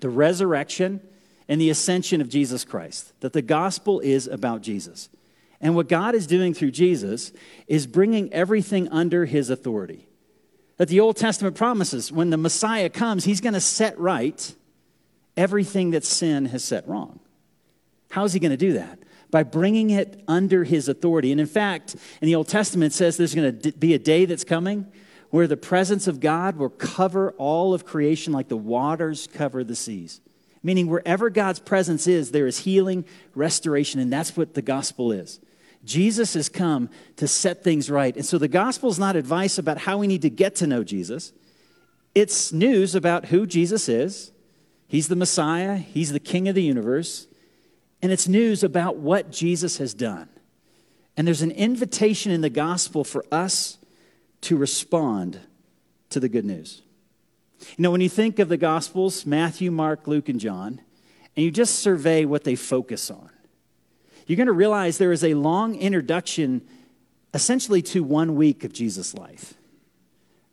the 0.00 0.08
resurrection, 0.08 1.00
and 1.48 1.60
the 1.60 1.70
ascension 1.70 2.20
of 2.20 2.30
Jesus 2.30 2.64
Christ. 2.64 3.12
That 3.20 3.34
the 3.34 3.42
gospel 3.42 4.00
is 4.00 4.26
about 4.26 4.62
Jesus. 4.62 5.10
And 5.60 5.74
what 5.74 5.88
God 5.88 6.14
is 6.14 6.26
doing 6.26 6.54
through 6.54 6.70
Jesus 6.70 7.32
is 7.66 7.86
bringing 7.86 8.32
everything 8.32 8.88
under 8.88 9.26
his 9.26 9.50
authority. 9.50 10.08
That 10.78 10.88
the 10.88 11.00
Old 11.00 11.16
Testament 11.16 11.56
promises 11.56 12.10
when 12.10 12.30
the 12.30 12.36
Messiah 12.36 12.88
comes, 12.88 13.24
he's 13.24 13.40
going 13.40 13.54
to 13.54 13.60
set 13.60 13.98
right 13.98 14.54
everything 15.36 15.90
that 15.90 16.04
sin 16.04 16.46
has 16.46 16.64
set 16.64 16.88
wrong. 16.88 17.20
How 18.10 18.24
is 18.24 18.32
he 18.32 18.40
going 18.40 18.52
to 18.52 18.56
do 18.56 18.72
that? 18.74 18.98
By 19.30 19.42
bringing 19.42 19.90
it 19.90 20.22
under 20.26 20.64
his 20.64 20.88
authority. 20.88 21.32
And 21.32 21.40
in 21.40 21.46
fact, 21.46 21.96
in 22.20 22.26
the 22.26 22.34
Old 22.34 22.48
Testament, 22.48 22.92
it 22.92 22.96
says 22.96 23.16
there's 23.16 23.34
going 23.34 23.60
to 23.60 23.72
be 23.72 23.94
a 23.94 23.98
day 23.98 24.24
that's 24.24 24.44
coming 24.44 24.86
where 25.30 25.46
the 25.46 25.56
presence 25.56 26.06
of 26.06 26.20
God 26.20 26.56
will 26.56 26.70
cover 26.70 27.32
all 27.32 27.74
of 27.74 27.84
creation 27.84 28.32
like 28.32 28.48
the 28.48 28.56
waters 28.56 29.28
cover 29.32 29.62
the 29.62 29.76
seas. 29.76 30.20
Meaning, 30.62 30.88
wherever 30.88 31.30
God's 31.30 31.60
presence 31.60 32.06
is, 32.06 32.30
there 32.30 32.46
is 32.46 32.60
healing, 32.60 33.04
restoration, 33.34 34.00
and 34.00 34.12
that's 34.12 34.36
what 34.36 34.54
the 34.54 34.62
gospel 34.62 35.12
is. 35.12 35.40
Jesus 35.84 36.34
has 36.34 36.48
come 36.48 36.88
to 37.16 37.28
set 37.28 37.62
things 37.62 37.90
right. 37.90 38.16
And 38.16 38.26
so 38.26 38.38
the 38.38 38.48
gospel 38.48 38.90
is 38.90 38.98
not 38.98 39.14
advice 39.14 39.58
about 39.58 39.78
how 39.78 39.98
we 39.98 40.06
need 40.06 40.22
to 40.22 40.30
get 40.30 40.56
to 40.56 40.66
know 40.66 40.82
Jesus, 40.82 41.32
it's 42.14 42.52
news 42.52 42.94
about 42.94 43.26
who 43.26 43.46
Jesus 43.46 43.88
is 43.88 44.32
He's 44.88 45.08
the 45.08 45.16
Messiah, 45.16 45.76
He's 45.76 46.12
the 46.12 46.18
King 46.18 46.48
of 46.48 46.54
the 46.54 46.62
universe, 46.62 47.27
and 48.02 48.12
it's 48.12 48.28
news 48.28 48.62
about 48.62 48.96
what 48.96 49.30
Jesus 49.30 49.78
has 49.78 49.94
done. 49.94 50.28
And 51.16 51.26
there's 51.26 51.42
an 51.42 51.50
invitation 51.50 52.30
in 52.30 52.42
the 52.42 52.50
gospel 52.50 53.02
for 53.02 53.24
us 53.32 53.78
to 54.42 54.56
respond 54.56 55.40
to 56.10 56.20
the 56.20 56.28
good 56.28 56.44
news. 56.44 56.82
You 57.76 57.82
know, 57.82 57.90
when 57.90 58.00
you 58.00 58.08
think 58.08 58.38
of 58.38 58.48
the 58.48 58.56
gospels, 58.56 59.26
Matthew, 59.26 59.70
Mark, 59.70 60.06
Luke, 60.06 60.28
and 60.28 60.38
John, 60.38 60.80
and 61.34 61.44
you 61.44 61.50
just 61.50 61.80
survey 61.80 62.24
what 62.24 62.44
they 62.44 62.54
focus 62.54 63.10
on, 63.10 63.30
you're 64.26 64.36
going 64.36 64.46
to 64.46 64.52
realize 64.52 64.98
there 64.98 65.10
is 65.10 65.24
a 65.24 65.34
long 65.34 65.74
introduction 65.74 66.62
essentially 67.34 67.82
to 67.82 68.04
one 68.04 68.36
week 68.36 68.62
of 68.62 68.72
Jesus' 68.72 69.14
life. 69.14 69.54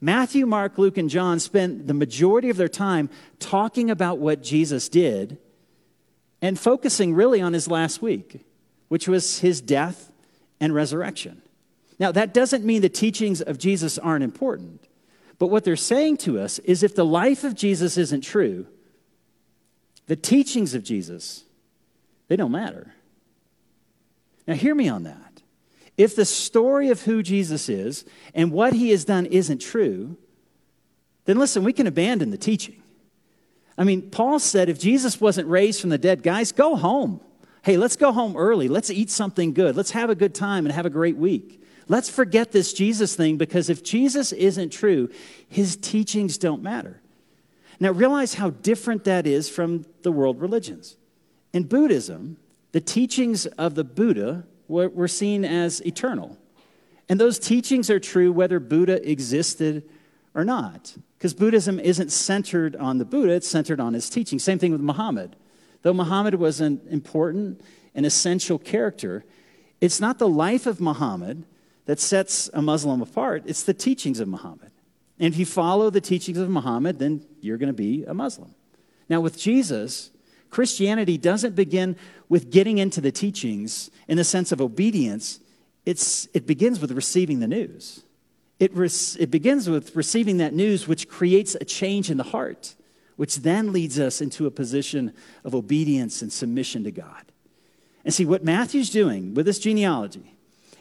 Matthew, 0.01 0.45
Mark, 0.45 0.77
Luke, 0.77 0.97
and 0.97 1.09
John 1.09 1.39
spent 1.39 1.87
the 1.87 1.93
majority 1.93 2.49
of 2.49 2.57
their 2.57 2.67
time 2.67 3.09
talking 3.39 3.89
about 3.89 4.17
what 4.17 4.41
Jesus 4.41 4.89
did 4.89 5.37
and 6.41 6.59
focusing 6.59 7.13
really 7.13 7.41
on 7.41 7.53
his 7.53 7.67
last 7.67 8.01
week, 8.01 8.45
which 8.87 9.07
was 9.07 9.39
his 9.39 9.61
death 9.61 10.11
and 10.59 10.73
resurrection. 10.73 11.41
Now, 11.97 12.11
that 12.11 12.33
doesn't 12.33 12.65
mean 12.65 12.81
the 12.81 12.89
teachings 12.89 13.41
of 13.41 13.57
Jesus 13.57 13.97
aren't 13.97 14.23
important, 14.23 14.87
but 15.39 15.47
what 15.47 15.63
they're 15.63 15.75
saying 15.75 16.17
to 16.17 16.39
us 16.39 16.59
is 16.59 16.83
if 16.83 16.95
the 16.95 17.05
life 17.05 17.43
of 17.43 17.55
Jesus 17.55 17.97
isn't 17.97 18.21
true, 18.21 18.67
the 20.07 20.15
teachings 20.15 20.73
of 20.73 20.83
Jesus, 20.83 21.43
they 22.27 22.35
don't 22.35 22.51
matter. 22.51 22.93
Now, 24.47 24.53
hear 24.55 24.75
me 24.75 24.89
on 24.89 25.03
that. 25.03 25.41
If 25.97 26.15
the 26.15 26.25
story 26.25 26.89
of 26.89 27.03
who 27.03 27.23
Jesus 27.23 27.69
is 27.69 28.05
and 28.33 28.51
what 28.51 28.73
he 28.73 28.91
has 28.91 29.05
done 29.05 29.25
isn't 29.25 29.59
true, 29.59 30.17
then 31.23 31.39
listen, 31.39 31.63
we 31.63 31.73
can 31.73 31.87
abandon 31.87 32.31
the 32.31 32.37
teaching. 32.37 32.81
I 33.77 33.83
mean, 33.83 34.09
Paul 34.09 34.39
said 34.39 34.69
if 34.69 34.79
Jesus 34.79 35.19
wasn't 35.19 35.49
raised 35.49 35.81
from 35.81 35.89
the 35.89 35.97
dead, 35.97 36.23
guys, 36.23 36.51
go 36.51 36.75
home. 36.75 37.19
Hey, 37.63 37.77
let's 37.77 37.95
go 37.95 38.11
home 38.11 38.37
early. 38.37 38.67
Let's 38.67 38.89
eat 38.89 39.09
something 39.09 39.53
good. 39.53 39.75
Let's 39.75 39.91
have 39.91 40.09
a 40.09 40.15
good 40.15 40.35
time 40.35 40.65
and 40.65 40.73
have 40.73 40.85
a 40.85 40.89
great 40.89 41.17
week. 41.17 41.63
Let's 41.87 42.09
forget 42.09 42.51
this 42.51 42.73
Jesus 42.73 43.15
thing 43.15 43.37
because 43.37 43.69
if 43.69 43.83
Jesus 43.83 44.31
isn't 44.31 44.71
true, 44.71 45.09
his 45.47 45.75
teachings 45.75 46.37
don't 46.37 46.63
matter. 46.63 47.01
Now, 47.79 47.91
realize 47.91 48.35
how 48.35 48.51
different 48.51 49.03
that 49.03 49.27
is 49.27 49.49
from 49.49 49.85
the 50.03 50.11
world 50.11 50.39
religions. 50.39 50.95
In 51.53 51.63
Buddhism, 51.63 52.37
the 52.71 52.81
teachings 52.81 53.45
of 53.45 53.75
the 53.75 53.83
Buddha 53.83 54.45
were 54.67 55.07
seen 55.07 55.45
as 55.45 55.81
eternal. 55.85 56.37
And 57.07 57.19
those 57.19 57.37
teachings 57.37 57.89
are 57.89 57.99
true 57.99 58.31
whether 58.31 58.59
Buddha 58.59 59.07
existed 59.09 59.83
or 60.33 60.43
not. 60.43 60.95
Because 61.25 61.33
Buddhism 61.33 61.79
isn't 61.79 62.11
centered 62.11 62.75
on 62.75 62.99
the 62.99 63.03
Buddha, 63.03 63.31
it's 63.33 63.47
centered 63.47 63.79
on 63.79 63.95
his 63.95 64.11
teaching. 64.11 64.37
Same 64.37 64.59
thing 64.59 64.71
with 64.71 64.79
Muhammad. 64.79 65.35
Though 65.81 65.91
Muhammad 65.91 66.35
was 66.35 66.61
an 66.61 66.81
important 66.87 67.61
and 67.95 68.05
essential 68.05 68.59
character, 68.59 69.25
it's 69.81 69.99
not 69.99 70.19
the 70.19 70.27
life 70.27 70.67
of 70.67 70.79
Muhammad 70.79 71.45
that 71.87 71.99
sets 71.99 72.47
a 72.53 72.61
Muslim 72.61 73.01
apart, 73.01 73.41
it's 73.47 73.63
the 73.63 73.73
teachings 73.73 74.19
of 74.19 74.27
Muhammad. 74.27 74.69
And 75.17 75.33
if 75.33 75.39
you 75.39 75.47
follow 75.47 75.89
the 75.89 75.99
teachings 75.99 76.37
of 76.37 76.47
Muhammad, 76.47 76.99
then 76.99 77.25
you're 77.41 77.57
going 77.57 77.73
to 77.73 77.73
be 77.73 78.03
a 78.03 78.13
Muslim. 78.13 78.53
Now, 79.09 79.19
with 79.19 79.35
Jesus, 79.35 80.11
Christianity 80.51 81.17
doesn't 81.17 81.55
begin 81.55 81.95
with 82.29 82.51
getting 82.51 82.77
into 82.77 83.01
the 83.01 83.11
teachings 83.11 83.89
in 84.07 84.17
the 84.17 84.23
sense 84.23 84.51
of 84.51 84.61
obedience, 84.61 85.39
it's, 85.87 86.27
it 86.35 86.45
begins 86.45 86.79
with 86.79 86.91
receiving 86.91 87.39
the 87.39 87.47
news. 87.47 88.04
It, 88.59 88.71
it 89.19 89.31
begins 89.31 89.69
with 89.69 89.95
receiving 89.95 90.37
that 90.37 90.53
news, 90.53 90.87
which 90.87 91.09
creates 91.09 91.55
a 91.55 91.65
change 91.65 92.09
in 92.09 92.17
the 92.17 92.23
heart, 92.23 92.75
which 93.17 93.37
then 93.37 93.73
leads 93.73 93.99
us 93.99 94.21
into 94.21 94.45
a 94.45 94.51
position 94.51 95.13
of 95.43 95.53
obedience 95.53 96.21
and 96.21 96.31
submission 96.31 96.83
to 96.85 96.91
God. 96.91 97.31
And 98.03 98.13
see, 98.13 98.25
what 98.25 98.43
Matthew's 98.43 98.89
doing 98.89 99.33
with 99.33 99.45
this 99.45 99.59
genealogy, 99.59 100.35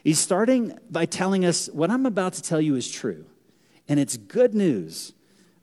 he's 0.04 0.18
starting 0.18 0.78
by 0.90 1.06
telling 1.06 1.44
us 1.44 1.68
what 1.72 1.90
I'm 1.90 2.06
about 2.06 2.34
to 2.34 2.42
tell 2.42 2.60
you 2.60 2.76
is 2.76 2.90
true. 2.90 3.24
And 3.88 3.98
it's 3.98 4.16
good 4.16 4.54
news 4.54 5.12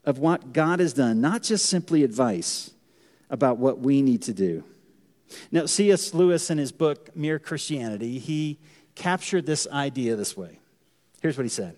of 0.04 0.18
what 0.18 0.52
God 0.52 0.80
has 0.80 0.92
done, 0.92 1.20
not 1.20 1.42
just 1.42 1.66
simply 1.66 2.02
advice 2.02 2.72
about 3.30 3.58
what 3.58 3.78
we 3.78 4.02
need 4.02 4.22
to 4.22 4.34
do. 4.34 4.64
Now, 5.50 5.66
C.S. 5.66 6.12
Lewis, 6.12 6.50
in 6.50 6.58
his 6.58 6.72
book, 6.72 7.16
Mere 7.16 7.38
Christianity, 7.38 8.18
he 8.18 8.58
captured 8.94 9.46
this 9.46 9.66
idea 9.68 10.14
this 10.16 10.36
way. 10.36 10.58
Here's 11.22 11.38
what 11.38 11.44
he 11.44 11.48
said 11.48 11.76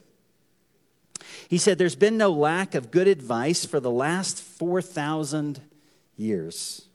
He 1.48 1.58
said, 1.58 1.78
There's 1.78 1.96
been 1.96 2.16
no 2.16 2.30
lack 2.30 2.74
of 2.74 2.90
good 2.90 3.08
advice 3.08 3.64
for 3.64 3.80
the 3.80 3.90
last 3.90 4.40
4,000 4.40 5.60
years. 6.16 6.88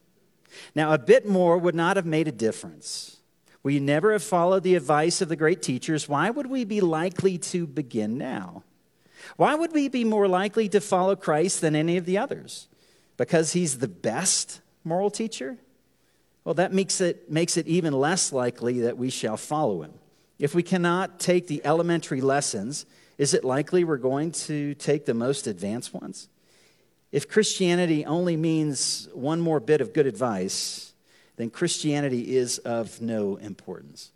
Now, 0.75 0.93
a 0.93 0.97
bit 0.97 1.27
more 1.27 1.57
would 1.57 1.75
not 1.75 1.95
have 1.95 2.05
made 2.05 2.27
a 2.27 2.31
difference. 2.31 3.17
We 3.61 3.79
never 3.79 4.13
have 4.13 4.23
followed 4.23 4.63
the 4.63 4.75
advice 4.75 5.21
of 5.21 5.29
the 5.29 5.35
great 5.35 5.61
teachers. 5.61 6.07
Why 6.07 6.29
would 6.29 6.47
we 6.47 6.63
be 6.63 6.81
likely 6.81 7.37
to 7.37 7.67
begin 7.67 8.17
now? 8.17 8.63
Why 9.35 9.55
would 9.55 9.73
we 9.73 9.89
be 9.89 10.03
more 10.03 10.27
likely 10.27 10.69
to 10.69 10.79
follow 10.79 11.15
Christ 11.15 11.61
than 11.61 11.75
any 11.75 11.97
of 11.97 12.05
the 12.05 12.17
others? 12.17 12.67
Because 13.17 13.53
he's 13.53 13.79
the 13.79 13.87
best 13.87 14.61
moral 14.83 15.09
teacher? 15.09 15.57
Well, 16.43 16.55
that 16.55 16.73
makes 16.73 17.01
it, 17.01 17.29
makes 17.29 17.57
it 17.57 17.67
even 17.67 17.93
less 17.93 18.31
likely 18.31 18.79
that 18.81 18.97
we 18.97 19.09
shall 19.09 19.37
follow 19.37 19.83
him. 19.83 19.93
If 20.39 20.55
we 20.55 20.63
cannot 20.63 21.19
take 21.19 21.47
the 21.47 21.61
elementary 21.65 22.21
lessons, 22.21 22.85
is 23.19 23.33
it 23.33 23.43
likely 23.43 23.83
we're 23.83 23.97
going 23.97 24.31
to 24.31 24.73
take 24.75 25.05
the 25.05 25.13
most 25.13 25.45
advanced 25.45 25.93
ones? 25.93 26.29
If 27.11 27.27
Christianity 27.27 28.05
only 28.05 28.37
means 28.37 29.09
one 29.13 29.41
more 29.41 29.59
bit 29.59 29.81
of 29.81 29.93
good 29.93 30.07
advice, 30.07 30.93
then 31.35 31.49
Christianity 31.49 32.37
is 32.37 32.59
of 32.59 33.01
no 33.01 33.35
importance. 33.35 34.11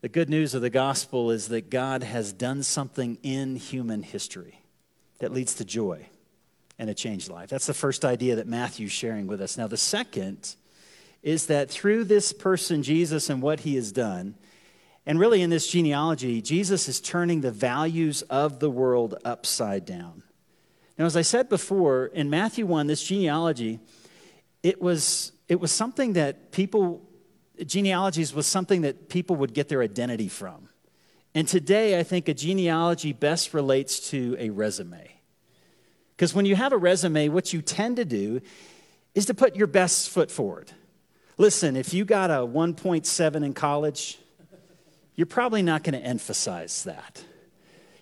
The 0.00 0.08
good 0.08 0.28
news 0.28 0.54
of 0.54 0.60
the 0.60 0.70
gospel 0.70 1.30
is 1.30 1.48
that 1.48 1.70
God 1.70 2.02
has 2.02 2.32
done 2.32 2.64
something 2.64 3.16
in 3.22 3.54
human 3.54 4.02
history 4.02 4.60
that 5.20 5.32
leads 5.32 5.54
to 5.54 5.64
joy 5.64 6.08
and 6.80 6.90
a 6.90 6.94
changed 6.94 7.30
life. 7.30 7.48
That's 7.48 7.66
the 7.66 7.74
first 7.74 8.04
idea 8.04 8.36
that 8.36 8.48
Matthew's 8.48 8.90
sharing 8.90 9.28
with 9.28 9.40
us. 9.40 9.56
Now, 9.56 9.68
the 9.68 9.76
second 9.76 10.56
is 11.22 11.46
that 11.46 11.70
through 11.70 12.04
this 12.04 12.32
person, 12.32 12.82
Jesus, 12.82 13.30
and 13.30 13.40
what 13.40 13.60
he 13.60 13.76
has 13.76 13.92
done, 13.92 14.34
and 15.06 15.18
really 15.18 15.42
in 15.42 15.50
this 15.50 15.66
genealogy, 15.66 16.40
Jesus 16.40 16.88
is 16.88 17.00
turning 17.00 17.40
the 17.40 17.50
values 17.50 18.22
of 18.22 18.58
the 18.58 18.70
world 18.70 19.16
upside 19.24 19.84
down. 19.84 20.22
Now, 20.98 21.04
as 21.04 21.16
I 21.16 21.22
said 21.22 21.48
before, 21.48 22.06
in 22.06 22.30
Matthew 22.30 22.66
1, 22.66 22.86
this 22.86 23.02
genealogy, 23.02 23.80
it 24.62 24.80
was, 24.80 25.32
it 25.48 25.60
was 25.60 25.72
something 25.72 26.14
that 26.14 26.52
people, 26.52 27.02
genealogies 27.66 28.32
was 28.32 28.46
something 28.46 28.82
that 28.82 29.08
people 29.08 29.36
would 29.36 29.52
get 29.52 29.68
their 29.68 29.82
identity 29.82 30.28
from. 30.28 30.68
And 31.34 31.48
today, 31.48 31.98
I 31.98 32.04
think 32.04 32.28
a 32.28 32.34
genealogy 32.34 33.12
best 33.12 33.52
relates 33.52 34.10
to 34.10 34.36
a 34.38 34.50
resume. 34.50 35.10
Because 36.16 36.32
when 36.32 36.46
you 36.46 36.54
have 36.54 36.72
a 36.72 36.78
resume, 36.78 37.28
what 37.28 37.52
you 37.52 37.60
tend 37.60 37.96
to 37.96 38.04
do 38.04 38.40
is 39.16 39.26
to 39.26 39.34
put 39.34 39.56
your 39.56 39.66
best 39.66 40.10
foot 40.10 40.30
forward. 40.30 40.70
Listen, 41.36 41.74
if 41.74 41.92
you 41.92 42.04
got 42.04 42.30
a 42.30 42.46
1.7 42.46 43.44
in 43.44 43.52
college, 43.52 44.18
you're 45.14 45.26
probably 45.26 45.62
not 45.62 45.82
going 45.82 45.98
to 45.98 46.04
emphasize 46.04 46.84
that. 46.84 47.22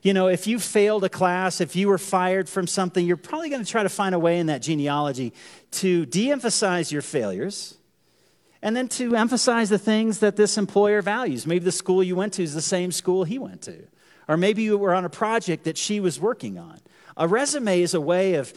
You 0.03 0.13
know, 0.15 0.27
if 0.27 0.49
you 0.49 0.59
failed 0.59 1.05
a 1.05 1.09
class, 1.09 1.61
if 1.61 1.77
you 1.77 1.89
were 1.89 1.99
fired 1.99 2.49
from 2.49 2.67
something, 2.67 3.07
you're 3.07 3.17
probably 3.17 3.51
going 3.51 3.65
to 3.65 3.71
try 3.71 3.85
to 3.85 3.89
find 3.89 4.15
a 4.15 4.19
way 4.19 4.39
in 4.39 4.47
that 4.47 4.61
genealogy 4.61 5.33
to 5.73 6.07
de 6.07 6.33
emphasize 6.33 6.91
your 6.91 7.03
failures 7.03 7.77
and 8.63 8.75
then 8.75 8.89
to 8.89 9.15
emphasize 9.15 9.69
the 9.69 9.79
things 9.79 10.19
that 10.19 10.37
this 10.37 10.59
employer 10.59 11.03
values. 11.03 11.47
Maybe 11.47 11.65
the 11.65 11.73
school 11.73 12.03
you 12.03 12.17
went 12.17 12.33
to 12.35 12.43
is 12.43 12.55
the 12.55 12.63
same 12.63 12.91
school 12.91 13.23
he 13.23 13.39
went 13.39 13.63
to, 13.63 13.87
or 14.27 14.37
maybe 14.37 14.63
you 14.63 14.77
were 14.77 14.95
on 14.95 15.05
a 15.05 15.11
project 15.11 15.65
that 15.65 15.79
she 15.79 16.01
was 16.01 16.19
working 16.19 16.59
on. 16.59 16.81
A 17.17 17.29
resume 17.29 17.81
is 17.81 17.95
a 17.95 18.01
way 18.01 18.35
of 18.35 18.53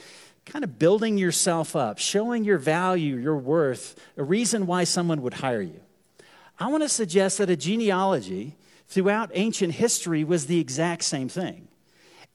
kind 0.45 0.63
of 0.63 0.79
building 0.79 1.17
yourself 1.17 1.75
up, 1.75 2.00
showing 2.00 2.43
your 2.43 2.57
value, 2.57 3.17
your 3.17 3.38
worth, 3.38 4.00
a 4.17 4.24
reason 4.24 4.65
why 4.65 4.83
someone 4.83 5.21
would 5.24 5.35
hire 5.35 5.62
you. 5.62 5.81
I 6.59 6.67
want 6.67 6.83
to 6.83 6.89
suggest 6.89 7.38
that 7.39 7.50
a 7.50 7.55
genealogy 7.55 8.55
throughout 8.88 9.31
ancient 9.33 9.74
history 9.74 10.24
was 10.24 10.47
the 10.47 10.59
exact 10.59 11.03
same 11.03 11.29
thing. 11.29 11.67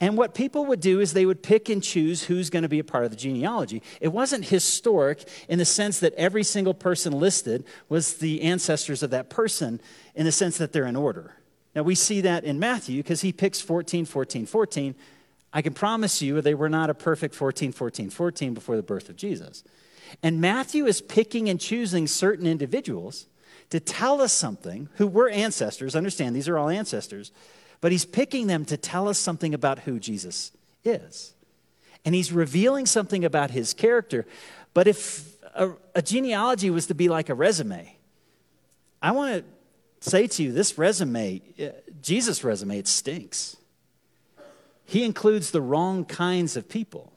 And 0.02 0.16
what 0.16 0.34
people 0.34 0.64
would 0.66 0.80
do 0.80 1.00
is 1.00 1.12
they 1.12 1.26
would 1.26 1.42
pick 1.42 1.68
and 1.68 1.82
choose 1.82 2.24
who's 2.24 2.48
going 2.48 2.62
to 2.62 2.68
be 2.70 2.78
a 2.78 2.84
part 2.84 3.04
of 3.04 3.10
the 3.10 3.16
genealogy. 3.16 3.82
It 4.00 4.08
wasn't 4.08 4.46
historic 4.46 5.28
in 5.46 5.58
the 5.58 5.66
sense 5.66 6.00
that 6.00 6.14
every 6.14 6.42
single 6.42 6.72
person 6.72 7.12
listed 7.12 7.64
was 7.90 8.14
the 8.14 8.40
ancestors 8.40 9.02
of 9.02 9.10
that 9.10 9.28
person 9.28 9.78
in 10.14 10.24
the 10.24 10.32
sense 10.32 10.56
that 10.56 10.72
they're 10.72 10.86
in 10.86 10.96
order. 10.96 11.34
Now 11.74 11.82
we 11.82 11.94
see 11.94 12.22
that 12.22 12.44
in 12.44 12.58
Matthew 12.58 13.02
because 13.02 13.20
he 13.20 13.32
picks 13.32 13.60
14, 13.60 14.06
14, 14.06 14.46
14. 14.46 14.94
I 15.52 15.62
can 15.62 15.74
promise 15.74 16.22
you 16.22 16.40
they 16.40 16.54
were 16.54 16.68
not 16.70 16.88
a 16.88 16.94
perfect 16.94 17.34
14, 17.34 17.72
14, 17.72 18.08
14 18.08 18.54
before 18.54 18.76
the 18.76 18.82
birth 18.82 19.10
of 19.10 19.16
Jesus. 19.16 19.62
And 20.22 20.40
Matthew 20.40 20.86
is 20.86 21.02
picking 21.02 21.48
and 21.48 21.60
choosing 21.60 22.06
certain 22.06 22.46
individuals 22.46 23.26
to 23.70 23.80
tell 23.80 24.20
us 24.20 24.32
something 24.32 24.88
who 24.96 25.06
were 25.06 25.28
ancestors. 25.28 25.96
Understand, 25.96 26.36
these 26.36 26.48
are 26.48 26.58
all 26.58 26.68
ancestors. 26.68 27.32
But 27.80 27.92
he's 27.92 28.04
picking 28.04 28.46
them 28.46 28.64
to 28.66 28.76
tell 28.76 29.08
us 29.08 29.18
something 29.18 29.54
about 29.54 29.80
who 29.80 29.98
Jesus 29.98 30.52
is. 30.84 31.34
And 32.04 32.14
he's 32.14 32.32
revealing 32.32 32.86
something 32.86 33.24
about 33.24 33.50
his 33.50 33.72
character. 33.72 34.26
But 34.74 34.86
if 34.86 35.36
a, 35.54 35.70
a 35.94 36.02
genealogy 36.02 36.70
was 36.70 36.86
to 36.86 36.94
be 36.94 37.08
like 37.08 37.28
a 37.28 37.34
resume, 37.34 37.96
I 39.00 39.12
want 39.12 39.44
to 40.02 40.10
say 40.10 40.26
to 40.26 40.42
you 40.42 40.52
this 40.52 40.76
resume, 40.76 41.42
uh, 41.58 41.68
Jesus' 42.02 42.44
resume, 42.44 42.78
it 42.78 42.88
stinks. 42.88 43.56
He 44.84 45.04
includes 45.04 45.50
the 45.50 45.60
wrong 45.60 46.04
kinds 46.04 46.56
of 46.56 46.68
people. 46.68 47.12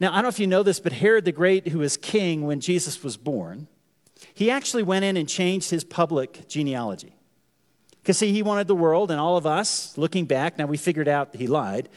Now, 0.00 0.10
I 0.10 0.16
don't 0.16 0.24
know 0.24 0.28
if 0.28 0.40
you 0.40 0.46
know 0.46 0.62
this, 0.62 0.80
but 0.80 0.92
Herod 0.92 1.24
the 1.24 1.32
Great, 1.32 1.68
who 1.68 1.80
was 1.80 1.96
king 1.96 2.46
when 2.46 2.60
Jesus 2.60 3.04
was 3.04 3.16
born, 3.16 3.68
he 4.34 4.50
actually 4.50 4.82
went 4.82 5.04
in 5.04 5.16
and 5.16 5.28
changed 5.28 5.70
his 5.70 5.84
public 5.84 6.48
genealogy. 6.48 7.14
Because, 8.02 8.18
see, 8.18 8.32
he 8.32 8.42
wanted 8.42 8.66
the 8.68 8.74
world 8.74 9.10
and 9.10 9.20
all 9.20 9.36
of 9.36 9.46
us, 9.46 9.96
looking 9.98 10.24
back, 10.24 10.58
now 10.58 10.66
we 10.66 10.76
figured 10.76 11.08
out 11.08 11.34
he 11.34 11.46
lied, 11.46 11.88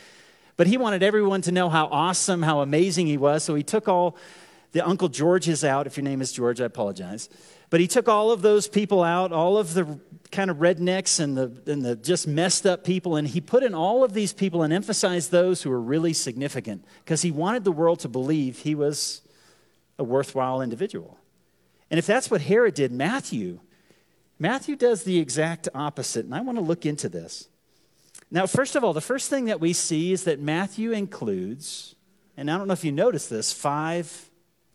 but 0.57 0.67
he 0.67 0.77
wanted 0.77 1.03
everyone 1.03 1.41
to 1.43 1.51
know 1.51 1.69
how 1.69 1.88
awesome, 1.88 2.43
how 2.43 2.62
amazing 2.62 3.07
he 3.07 3.17
was. 3.17 3.43
So 3.43 3.55
he 3.55 3.63
took 3.63 3.88
all 3.88 4.17
the 4.73 4.86
Uncle 4.86 5.10
Georges 5.10 5.63
out. 5.63 5.88
If 5.88 5.97
your 5.97 6.03
name 6.03 6.21
is 6.21 6.31
George, 6.31 6.62
I 6.62 6.65
apologize. 6.65 7.29
But 7.69 7.79
he 7.79 7.88
took 7.88 8.10
all 8.10 8.31
of 8.31 8.41
those 8.41 8.67
people 8.67 9.01
out, 9.03 9.31
all 9.31 9.57
of 9.57 9.73
the 9.73 9.99
kind 10.31 10.51
of 10.51 10.57
rednecks 10.57 11.19
and 11.19 11.38
the, 11.38 11.71
and 11.71 11.84
the 11.84 11.95
just 11.95 12.27
messed 12.27 12.65
up 12.65 12.84
people, 12.84 13.15
and 13.15 13.27
he 13.27 13.41
put 13.41 13.63
in 13.63 13.73
all 13.73 14.03
of 14.03 14.13
these 14.13 14.34
people 14.34 14.63
and 14.63 14.73
emphasized 14.73 15.31
those 15.31 15.62
who 15.62 15.69
were 15.69 15.81
really 15.81 16.13
significant 16.13 16.84
because 17.03 17.21
he 17.21 17.31
wanted 17.31 17.63
the 17.63 17.71
world 17.71 17.99
to 17.99 18.10
believe 18.10 18.60
he 18.60 18.75
was 18.75 19.21
a 19.97 20.03
worthwhile 20.03 20.62
individual. 20.62 21.17
And 21.91 21.97
if 21.97 22.08
that's 22.08 22.32
what 22.32 22.41
Herod 22.41 22.73
did, 22.73 22.91
Matthew, 22.91 23.60
Matthew 24.39 24.75
does 24.75 25.04
the 25.04 25.19
exact 25.19 25.69
opposite. 25.75 26.25
And 26.25 26.34
I 26.34 26.41
want 26.41 26.58
to 26.58 26.63
look 26.63 26.86
into 26.86 27.10
this. 27.10 27.49
Now, 28.32 28.47
first 28.47 28.77
of 28.77 28.84
all, 28.84 28.93
the 28.93 29.01
first 29.01 29.30
thing 29.30 29.45
that 29.45 29.60
we 29.60 29.73
see 29.73 30.13
is 30.13 30.23
that 30.23 30.39
Matthew 30.39 30.93
includes, 30.93 31.95
and 32.38 32.49
I 32.49 32.58
don't 32.58 32.67
know 32.67 32.73
if 32.73 32.86
you 32.86 32.93
noticed 32.93 33.30
this, 33.30 33.51
five 33.51 34.30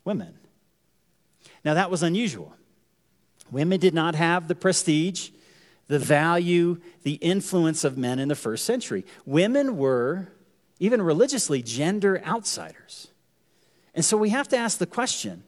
women. 0.04 0.34
Now, 1.64 1.72
that 1.74 1.90
was 1.90 2.02
unusual. 2.02 2.54
Women 3.50 3.80
did 3.80 3.94
not 3.94 4.14
have 4.14 4.46
the 4.46 4.54
prestige, 4.54 5.30
the 5.88 5.98
value, 5.98 6.78
the 7.02 7.14
influence 7.14 7.82
of 7.82 7.96
men 7.96 8.18
in 8.18 8.28
the 8.28 8.34
first 8.34 8.66
century. 8.66 9.06
Women 9.24 9.78
were, 9.78 10.28
even 10.78 11.00
religiously, 11.00 11.62
gender 11.62 12.22
outsiders. 12.26 13.08
And 13.94 14.04
so 14.04 14.18
we 14.18 14.28
have 14.30 14.48
to 14.48 14.56
ask 14.58 14.76
the 14.76 14.86
question 14.86 15.44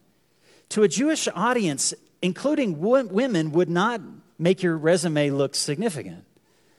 to 0.71 0.83
a 0.83 0.89
Jewish 0.89 1.29
audience, 1.35 1.95
including 2.23 2.81
women, 2.81 3.53
would 3.53 3.71
not 3.71 4.01
make 4.39 4.63
your 4.63 4.77
resume 4.77 5.31
look 5.31 5.55
significant. 5.55 6.25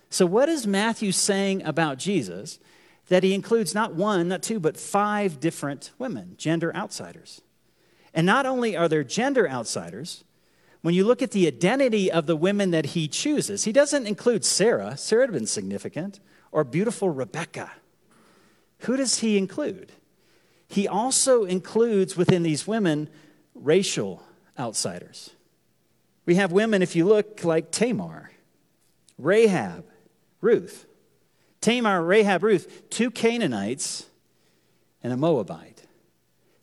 So, 0.10 0.26
what 0.26 0.50
is 0.50 0.66
Matthew 0.66 1.12
saying 1.12 1.64
about 1.64 1.98
Jesus 1.98 2.60
that 3.10 3.24
he 3.24 3.34
includes 3.34 3.76
not 3.76 3.96
one, 3.96 4.28
not 4.28 4.44
two, 4.44 4.60
but 4.60 4.78
five 4.78 5.40
different 5.40 5.92
women, 5.98 6.36
gender 6.38 6.76
outsiders? 6.76 7.42
And 8.14 8.26
not 8.26 8.46
only 8.46 8.76
are 8.76 8.88
there 8.88 9.04
gender 9.04 9.48
outsiders, 9.50 10.24
when 10.82 10.96
you 10.96 11.06
look 11.06 11.22
at 11.22 11.32
the 11.32 11.46
identity 11.46 12.12
of 12.12 12.26
the 12.26 12.36
women 12.36 12.72
that 12.72 12.88
he 12.88 13.08
chooses, 13.08 13.66
he 13.66 13.72
doesn't 13.72 14.08
include 14.08 14.46
Sarah, 14.46 14.98
Sarah 14.98 15.24
had 15.24 15.34
been 15.34 15.46
significant, 15.46 16.20
or 16.52 16.64
beautiful 16.64 17.10
Rebecca. 17.10 17.72
Who 18.80 18.96
does 18.96 19.20
he 19.20 19.38
include? 19.38 19.92
He 20.68 20.88
also 20.88 21.44
includes 21.44 22.16
within 22.16 22.44
these 22.44 22.66
women 22.66 23.10
racial 23.60 24.24
outsiders. 24.58 25.32
We 26.26 26.36
have 26.36 26.52
women, 26.52 26.82
if 26.82 26.96
you 26.96 27.06
look, 27.06 27.44
like 27.44 27.72
Tamar, 27.72 28.32
Rahab, 29.18 29.86
Ruth. 30.42 30.86
Tamar, 31.62 32.02
Rahab, 32.04 32.44
Ruth, 32.44 32.90
two 32.90 33.12
Canaanites 33.12 34.06
and 35.04 35.12
a 35.12 35.18
Moabite. 35.18 35.88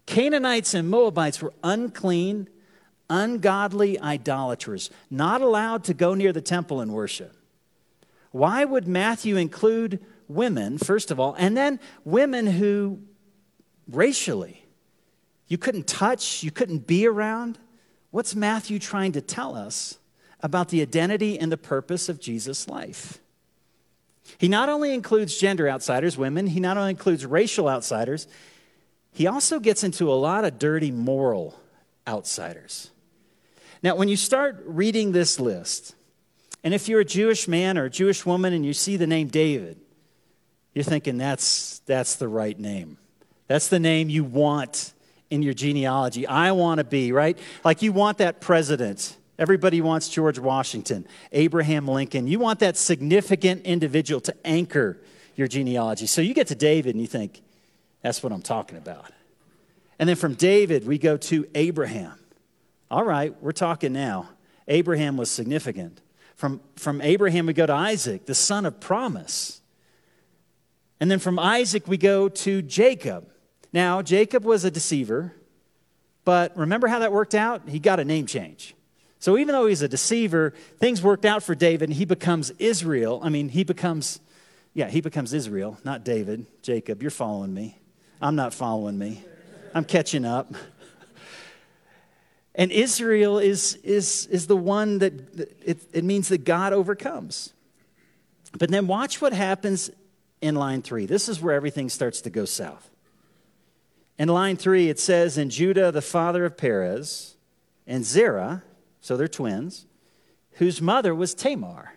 Canaanites 0.07 0.73
and 0.73 0.89
Moabites 0.89 1.43
were 1.43 1.53
unclean, 1.63 2.49
ungodly 3.11 3.99
idolaters, 4.01 4.91
not 5.11 5.43
allowed 5.43 5.85
to 5.85 5.95
go 5.95 6.15
near 6.15 6.33
the 6.33 6.41
temple 6.41 6.81
and 6.81 6.93
worship. 6.93 7.37
Why 8.31 8.65
would 8.65 8.87
Matthew 8.87 9.37
include 9.37 10.05
women, 10.29 10.79
first 10.79 11.11
of 11.11 11.19
all, 11.19 11.35
and 11.39 11.57
then 11.57 11.81
women 12.05 12.47
who 12.47 13.01
racially 13.89 14.66
you 15.49 15.59
couldn't 15.59 15.87
touch, 15.87 16.43
you 16.43 16.51
couldn't 16.51 16.87
be 16.87 17.07
around. 17.07 17.59
What's 18.11 18.35
Matthew 18.35 18.79
trying 18.79 19.13
to 19.13 19.21
tell 19.21 19.55
us 19.55 19.99
about 20.41 20.69
the 20.69 20.83
identity 20.83 21.39
and 21.39 21.51
the 21.51 21.57
purpose 21.57 22.09
of 22.09 22.21
Jesus' 22.21 22.69
life? 22.69 23.19
He 24.39 24.49
not 24.49 24.69
only 24.69 24.93
includes 24.93 25.39
gender 25.39 25.69
outsiders, 25.69 26.19
women, 26.19 26.49
he 26.49 26.61
not 26.61 26.77
only 26.77 26.91
includes 26.91 27.25
racial 27.25 27.69
outsiders, 27.69 28.27
he 29.13 29.27
also 29.27 29.61
gets 29.61 29.85
into 29.85 30.11
a 30.11 30.15
lot 30.15 30.45
of 30.45 30.59
dirty 30.59 30.91
moral 30.91 31.59
outsiders. 32.07 32.91
Now, 33.83 33.95
when 33.95 34.09
you 34.09 34.17
start 34.17 34.63
reading 34.67 35.13
this 35.13 35.39
list, 35.39 35.95
and 36.65 36.75
if 36.75 36.89
you're 36.89 37.01
a 37.01 37.05
Jewish 37.05 37.47
man 37.47 37.79
or 37.79 37.85
a 37.85 37.91
Jewish 37.91 38.27
woman 38.27 38.53
and 38.53 38.67
you 38.67 38.73
see 38.73 38.97
the 38.97 39.07
name 39.07 39.29
David, 39.29 39.79
you're 40.75 40.85
thinking 40.85 41.17
that's, 41.17 41.79
that's 41.87 42.17
the 42.17 42.29
right 42.29 42.59
name. 42.59 42.99
That's 43.47 43.69
the 43.69 43.79
name 43.79 44.09
you 44.09 44.25
want 44.25 44.93
in 45.31 45.43
your 45.43 45.55
genealogy. 45.55 46.27
I 46.27 46.53
want 46.53 46.79
to 46.79 46.85
be, 46.85 47.13
right? 47.13 47.39
Like 47.65 47.83
you 47.83 47.93
want 47.93 48.19
that 48.19 48.41
president. 48.41 49.17
Everybody 49.39 49.81
wants 49.81 50.09
George 50.09 50.39
Washington, 50.39 51.07
Abraham 51.33 51.87
Lincoln. 51.87 52.27
You 52.27 52.39
want 52.39 52.61
that 52.61 52.77
significant 52.77 53.63
individual 53.67 54.21
to 54.23 54.35
anchor 54.47 54.99
your 55.35 55.49
genealogy. 55.49 56.07
So 56.07 56.23
you 56.23 56.33
get 56.33 56.47
to 56.49 56.55
David 56.55 56.95
and 56.95 57.01
you 57.01 57.07
think, 57.07 57.43
that's 58.03 58.23
what 58.23 58.33
I'm 58.33 58.43
talking 58.43 58.79
about. 58.79 59.11
And 59.99 60.09
then 60.09 60.17
from 60.17 60.35
David, 60.35 60.87
we 60.87 60.99
go 60.99 61.17
to 61.17 61.47
Abraham. 61.55 62.19
All 62.91 63.05
right, 63.05 63.35
we're 63.43 63.53
talking 63.53 63.93
now. 63.93 64.31
Abraham 64.69 65.17
was 65.17 65.31
significant. 65.31 66.01
From, 66.37 66.61
from 66.77 67.01
Abraham, 67.01 67.47
we 67.47 67.53
go 67.53 67.67
to 67.67 67.73
Isaac, 67.73 68.27
the 68.27 68.35
son 68.35 68.67
of 68.67 68.79
promise. 68.81 69.61
And 71.01 71.11
then 71.11 71.19
from 71.19 71.39
Isaac, 71.39 71.89
we 71.89 71.97
go 71.97 72.29
to 72.29 72.63
Jacob. 72.63 73.29
Now, 73.73 74.03
Jacob 74.03 74.45
was 74.45 74.65
a 74.65 74.71
deceiver, 74.71 75.33
but 76.25 76.57
remember 76.57 76.89
how 76.89 77.01
that 77.01 77.13
worked 77.13 77.35
out? 77.35 77.69
He 77.69 77.79
got 77.79 78.01
a 78.01 78.05
name 78.05 78.27
change. 78.27 78.75
So 79.19 79.37
even 79.39 79.53
though 79.53 79.67
he's 79.67 79.83
a 79.83 79.89
deceiver, 79.89 80.55
things 80.79 81.03
worked 81.03 81.25
out 81.25 81.43
for 81.43 81.55
David 81.55 81.89
and 81.89 81.97
he 81.97 82.05
becomes 82.05 82.51
Israel. 82.59 83.21
I 83.23 83.29
mean, 83.29 83.49
he 83.49 83.65
becomes, 83.65 84.21
yeah, 84.75 84.89
he 84.89 85.01
becomes 85.01 85.33
Israel, 85.33 85.79
not 85.85 86.05
David. 86.05 86.47
Jacob, 86.63 87.03
you're 87.03 87.11
following 87.11 87.53
me. 87.53 87.79
I'm 88.21 88.37
not 88.37 88.55
following 88.55 88.99
me. 88.99 89.23
I'm 89.75 89.85
catching 89.85 90.25
up. 90.25 90.55
And 92.55 92.73
Israel 92.73 93.39
is, 93.39 93.75
is, 93.85 94.27
is 94.27 94.47
the 94.47 94.57
one 94.57 94.99
that 95.01 95.13
it, 95.63 95.83
it 95.93 96.05
means 96.05 96.29
that 96.29 96.45
God 96.45 96.73
overcomes. 96.73 97.53
But 98.59 98.71
then 98.71 98.87
watch 98.87 99.21
what 99.21 99.35
happens 99.35 99.91
in 100.41 100.55
line 100.55 100.81
three. 100.81 101.05
This 101.05 101.29
is 101.29 101.41
where 101.41 101.55
everything 101.55 101.91
starts 101.91 102.23
to 102.23 102.31
go 102.31 102.47
south. 102.47 102.89
In 104.19 104.29
line 104.29 104.57
three, 104.57 104.89
it 104.89 104.99
says, 104.99 105.37
In 105.37 105.51
Judah, 105.51 105.93
the 105.93 106.03
father 106.03 106.45
of 106.45 106.57
Perez, 106.57 107.37
and 107.87 108.05
Zerah, 108.05 108.63
so 109.01 109.17
they're 109.17 109.29
twins, 109.29 109.87
whose 110.53 110.81
mother 110.81 111.15
was 111.15 111.35
Tamar. 111.35 111.95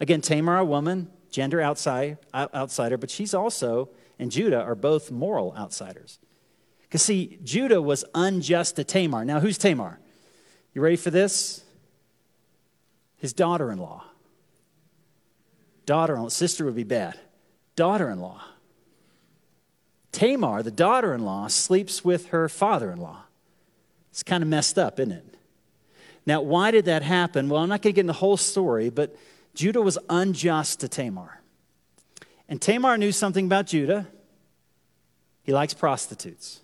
Again, 0.00 0.20
Tamar, 0.20 0.58
a 0.58 0.64
woman, 0.64 1.10
gender 1.30 1.60
outside, 1.60 2.18
outsider, 2.34 2.96
but 2.96 3.10
she's 3.10 3.34
also, 3.34 3.90
and 4.18 4.30
Judah 4.30 4.62
are 4.62 4.74
both 4.74 5.10
moral 5.10 5.54
outsiders. 5.56 6.18
Because, 6.82 7.02
see, 7.02 7.38
Judah 7.42 7.82
was 7.82 8.04
unjust 8.14 8.76
to 8.76 8.84
Tamar. 8.84 9.24
Now, 9.24 9.40
who's 9.40 9.58
Tamar? 9.58 9.98
You 10.72 10.82
ready 10.82 10.96
for 10.96 11.10
this? 11.10 11.64
His 13.16 13.32
daughter 13.32 13.72
in 13.72 13.78
law. 13.78 14.04
Daughter 15.84 16.14
in 16.14 16.22
law, 16.22 16.28
sister 16.28 16.64
would 16.64 16.76
be 16.76 16.84
bad. 16.84 17.18
Daughter 17.74 18.08
in 18.08 18.20
law. 18.20 18.42
Tamar, 20.16 20.62
the 20.62 20.70
daughter 20.70 21.12
in 21.12 21.26
law, 21.26 21.46
sleeps 21.46 22.02
with 22.02 22.28
her 22.28 22.48
father 22.48 22.90
in 22.90 22.98
law. 22.98 23.24
It's 24.10 24.22
kind 24.22 24.42
of 24.42 24.48
messed 24.48 24.78
up, 24.78 24.98
isn't 24.98 25.12
it? 25.12 25.34
Now, 26.24 26.40
why 26.40 26.70
did 26.70 26.86
that 26.86 27.02
happen? 27.02 27.50
Well, 27.50 27.62
I'm 27.62 27.68
not 27.68 27.82
going 27.82 27.92
to 27.92 27.96
get 27.96 28.00
into 28.00 28.14
the 28.14 28.18
whole 28.18 28.38
story, 28.38 28.88
but 28.88 29.14
Judah 29.54 29.82
was 29.82 29.98
unjust 30.08 30.80
to 30.80 30.88
Tamar. 30.88 31.42
And 32.48 32.62
Tamar 32.62 32.96
knew 32.96 33.12
something 33.12 33.44
about 33.44 33.66
Judah. 33.66 34.06
He 35.42 35.52
likes 35.52 35.74
prostitutes. 35.74 36.60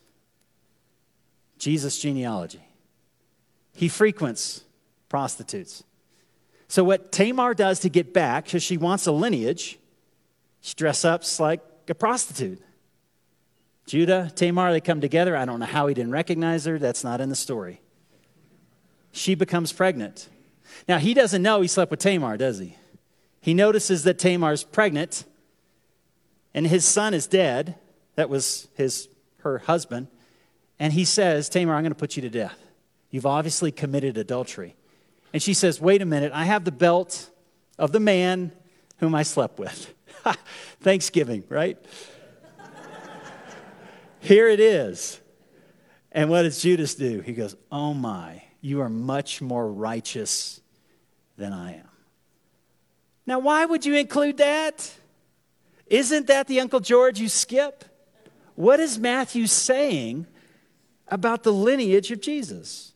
Jesus' 1.58 1.98
genealogy. 1.98 2.64
He 3.74 3.88
frequents 3.88 4.64
prostitutes. 5.10 5.84
So, 6.68 6.84
what 6.84 7.12
Tamar 7.12 7.52
does 7.52 7.80
to 7.80 7.90
get 7.90 8.14
back, 8.14 8.46
because 8.46 8.62
she 8.62 8.78
wants 8.78 9.06
a 9.06 9.12
lineage, 9.12 9.78
she 10.62 10.72
dress 10.74 11.04
up 11.04 11.22
like 11.38 11.60
a 11.86 11.94
prostitute. 11.94 12.62
Judah, 13.86 14.30
Tamar, 14.34 14.72
they 14.72 14.80
come 14.80 15.00
together. 15.00 15.36
I 15.36 15.44
don't 15.44 15.60
know 15.60 15.66
how 15.66 15.86
he 15.86 15.94
didn't 15.94 16.12
recognize 16.12 16.64
her. 16.64 16.78
That's 16.78 17.04
not 17.04 17.20
in 17.20 17.28
the 17.28 17.36
story. 17.36 17.80
She 19.10 19.34
becomes 19.34 19.72
pregnant. 19.72 20.28
Now, 20.88 20.98
he 20.98 21.14
doesn't 21.14 21.42
know 21.42 21.60
he 21.60 21.68
slept 21.68 21.90
with 21.90 22.00
Tamar, 22.00 22.36
does 22.36 22.58
he? 22.58 22.76
He 23.40 23.54
notices 23.54 24.04
that 24.04 24.18
Tamar's 24.18 24.64
pregnant 24.64 25.24
and 26.54 26.66
his 26.66 26.84
son 26.84 27.12
is 27.14 27.26
dead. 27.26 27.76
That 28.14 28.28
was 28.28 28.68
his, 28.74 29.08
her 29.38 29.58
husband. 29.58 30.08
And 30.78 30.92
he 30.92 31.04
says, 31.04 31.48
Tamar, 31.48 31.74
I'm 31.74 31.82
going 31.82 31.92
to 31.92 31.98
put 31.98 32.16
you 32.16 32.22
to 32.22 32.30
death. 32.30 32.58
You've 33.10 33.26
obviously 33.26 33.72
committed 33.72 34.16
adultery. 34.16 34.76
And 35.32 35.42
she 35.42 35.54
says, 35.54 35.80
Wait 35.80 36.02
a 36.02 36.06
minute, 36.06 36.32
I 36.34 36.44
have 36.44 36.64
the 36.64 36.72
belt 36.72 37.30
of 37.78 37.92
the 37.92 38.00
man 38.00 38.52
whom 38.98 39.14
I 39.14 39.22
slept 39.22 39.58
with. 39.58 39.92
Thanksgiving, 40.80 41.44
right? 41.48 41.78
Here 44.22 44.48
it 44.48 44.60
is. 44.60 45.20
And 46.10 46.30
what 46.30 46.42
does 46.42 46.60
Judas 46.60 46.94
do? 46.94 47.20
He 47.20 47.32
goes, 47.32 47.56
Oh 47.70 47.94
my, 47.94 48.42
you 48.60 48.80
are 48.80 48.88
much 48.88 49.40
more 49.40 49.70
righteous 49.70 50.60
than 51.36 51.52
I 51.52 51.74
am. 51.76 51.88
Now, 53.26 53.38
why 53.38 53.64
would 53.64 53.86
you 53.86 53.94
include 53.94 54.38
that? 54.38 54.92
Isn't 55.86 56.26
that 56.26 56.48
the 56.48 56.60
Uncle 56.60 56.80
George 56.80 57.20
you 57.20 57.28
skip? 57.28 57.84
What 58.54 58.80
is 58.80 58.98
Matthew 58.98 59.46
saying 59.46 60.26
about 61.12 61.42
the 61.42 61.52
lineage 61.52 62.10
of 62.10 62.20
Jesus. 62.20 62.94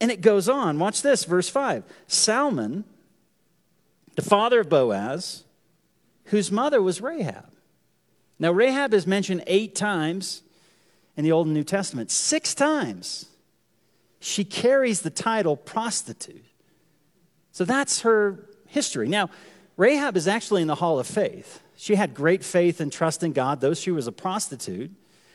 And 0.00 0.10
it 0.10 0.22
goes 0.22 0.48
on. 0.48 0.78
Watch 0.78 1.02
this, 1.02 1.24
verse 1.24 1.48
5. 1.48 1.84
Salmon, 2.06 2.84
the 4.16 4.22
father 4.22 4.60
of 4.60 4.70
Boaz, 4.70 5.44
whose 6.24 6.50
mother 6.50 6.80
was 6.80 7.02
Rahab. 7.02 7.52
Now, 8.38 8.52
Rahab 8.52 8.94
is 8.94 9.06
mentioned 9.06 9.44
eight 9.46 9.74
times 9.74 10.42
in 11.20 11.24
the 11.24 11.32
Old 11.32 11.46
and 11.46 11.54
New 11.54 11.64
Testament. 11.64 12.10
Six 12.10 12.54
times 12.54 13.26
she 14.20 14.42
carries 14.42 15.02
the 15.02 15.10
title 15.10 15.54
prostitute. 15.54 16.46
So 17.52 17.66
that's 17.66 18.00
her 18.00 18.48
history. 18.68 19.06
Now, 19.06 19.28
Rahab 19.76 20.16
is 20.16 20.26
actually 20.26 20.62
in 20.62 20.68
the 20.68 20.76
Hall 20.76 20.98
of 20.98 21.06
Faith. 21.06 21.60
She 21.76 21.94
had 21.94 22.14
great 22.14 22.42
faith 22.42 22.80
and 22.80 22.90
trust 22.90 23.22
in 23.22 23.32
God, 23.32 23.60
though 23.60 23.74
she 23.74 23.90
was 23.90 24.06
a 24.06 24.12
prostitute. 24.12 24.92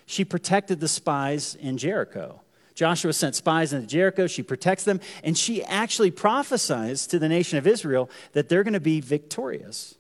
She 0.08 0.26
protected 0.26 0.80
the 0.80 0.88
spies 0.88 1.54
in 1.54 1.78
Jericho. 1.78 2.41
Joshua 2.74 3.13
sent 3.13 3.36
spies 3.36 3.71
into 3.71 3.86
Jericho. 3.86 4.26
She 4.26 4.41
protects 4.41 4.86
them. 4.86 5.00
And 5.24 5.38
she 5.38 5.63
actually 5.63 6.10
prophesies 6.10 7.06
to 7.08 7.19
the 7.19 7.30
nation 7.30 7.60
of 7.60 7.67
Israel 7.67 8.10
that 8.34 8.50
they're 8.50 8.63
going 8.63 8.74
to 8.74 8.80
be 8.80 9.02
victorious. 9.02 9.95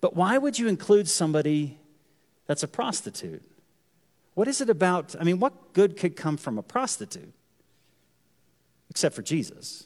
But 0.00 0.16
why 0.16 0.38
would 0.38 0.58
you 0.58 0.68
include 0.68 1.06
somebody 1.06 1.78
that's 2.46 2.62
a 2.62 2.68
prostitute? 2.68 3.42
What 4.34 4.48
is 4.48 4.60
it 4.60 4.70
about? 4.70 5.14
I 5.18 5.24
mean, 5.24 5.38
what 5.38 5.72
good 5.72 5.96
could 5.96 6.16
come 6.16 6.36
from 6.36 6.58
a 6.58 6.62
prostitute? 6.62 7.32
Except 8.90 9.14
for 9.14 9.22
Jesus. 9.22 9.84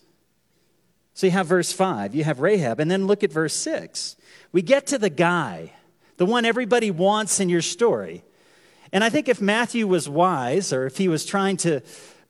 So 1.15 1.27
you 1.27 1.31
have 1.31 1.47
verse 1.47 1.73
5, 1.73 2.15
you 2.15 2.25
have 2.25 2.41
Rahab, 2.41 2.79
and 2.79 2.91
then 2.91 3.07
look 3.07 3.25
at 3.25 3.33
verse 3.33 3.55
6. 3.55 4.17
We 4.53 4.61
get 4.61 4.87
to 4.89 4.99
the 4.99 5.09
guy, 5.09 5.73
the 6.19 6.27
one 6.27 6.45
everybody 6.45 6.91
wants 6.91 7.41
in 7.41 7.49
your 7.49 7.63
story. 7.63 8.23
And 8.93 9.03
I 9.03 9.09
think 9.09 9.29
if 9.29 9.41
Matthew 9.41 9.87
was 9.87 10.09
wise, 10.09 10.73
or 10.73 10.87
if 10.87 10.99
he 10.99 11.09
was 11.09 11.25
trying 11.25 11.57
to 11.59 11.81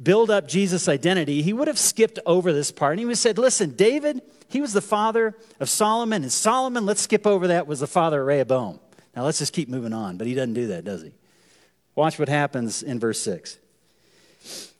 build 0.02 0.30
up 0.30 0.46
Jesus' 0.46 0.88
identity, 0.88 1.42
he 1.42 1.52
would 1.52 1.68
have 1.68 1.78
skipped 1.78 2.18
over 2.26 2.52
this 2.52 2.70
part. 2.70 2.92
And 2.92 3.00
he 3.00 3.04
would 3.04 3.12
have 3.12 3.18
said, 3.18 3.38
Listen, 3.38 3.74
David, 3.74 4.22
he 4.48 4.60
was 4.60 4.72
the 4.72 4.80
father 4.80 5.34
of 5.58 5.68
Solomon, 5.68 6.22
and 6.22 6.32
Solomon, 6.32 6.86
let's 6.86 7.00
skip 7.00 7.26
over 7.26 7.48
that, 7.48 7.66
was 7.66 7.80
the 7.80 7.86
father 7.86 8.20
of 8.20 8.26
Rehoboam. 8.26 8.78
Now 9.14 9.24
let's 9.24 9.38
just 9.38 9.52
keep 9.52 9.68
moving 9.68 9.92
on. 9.92 10.16
But 10.16 10.26
he 10.26 10.34
doesn't 10.34 10.54
do 10.54 10.68
that, 10.68 10.84
does 10.84 11.02
he? 11.02 11.12
Watch 11.96 12.18
what 12.18 12.28
happens 12.28 12.82
in 12.82 13.00
verse 13.00 13.18
6. 13.20 13.58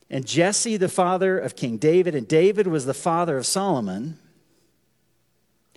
And 0.08 0.24
Jesse, 0.24 0.76
the 0.76 0.88
father 0.88 1.36
of 1.38 1.56
King 1.56 1.78
David, 1.78 2.14
and 2.14 2.28
David 2.28 2.68
was 2.68 2.86
the 2.86 2.94
father 2.94 3.36
of 3.38 3.46
Solomon, 3.46 4.18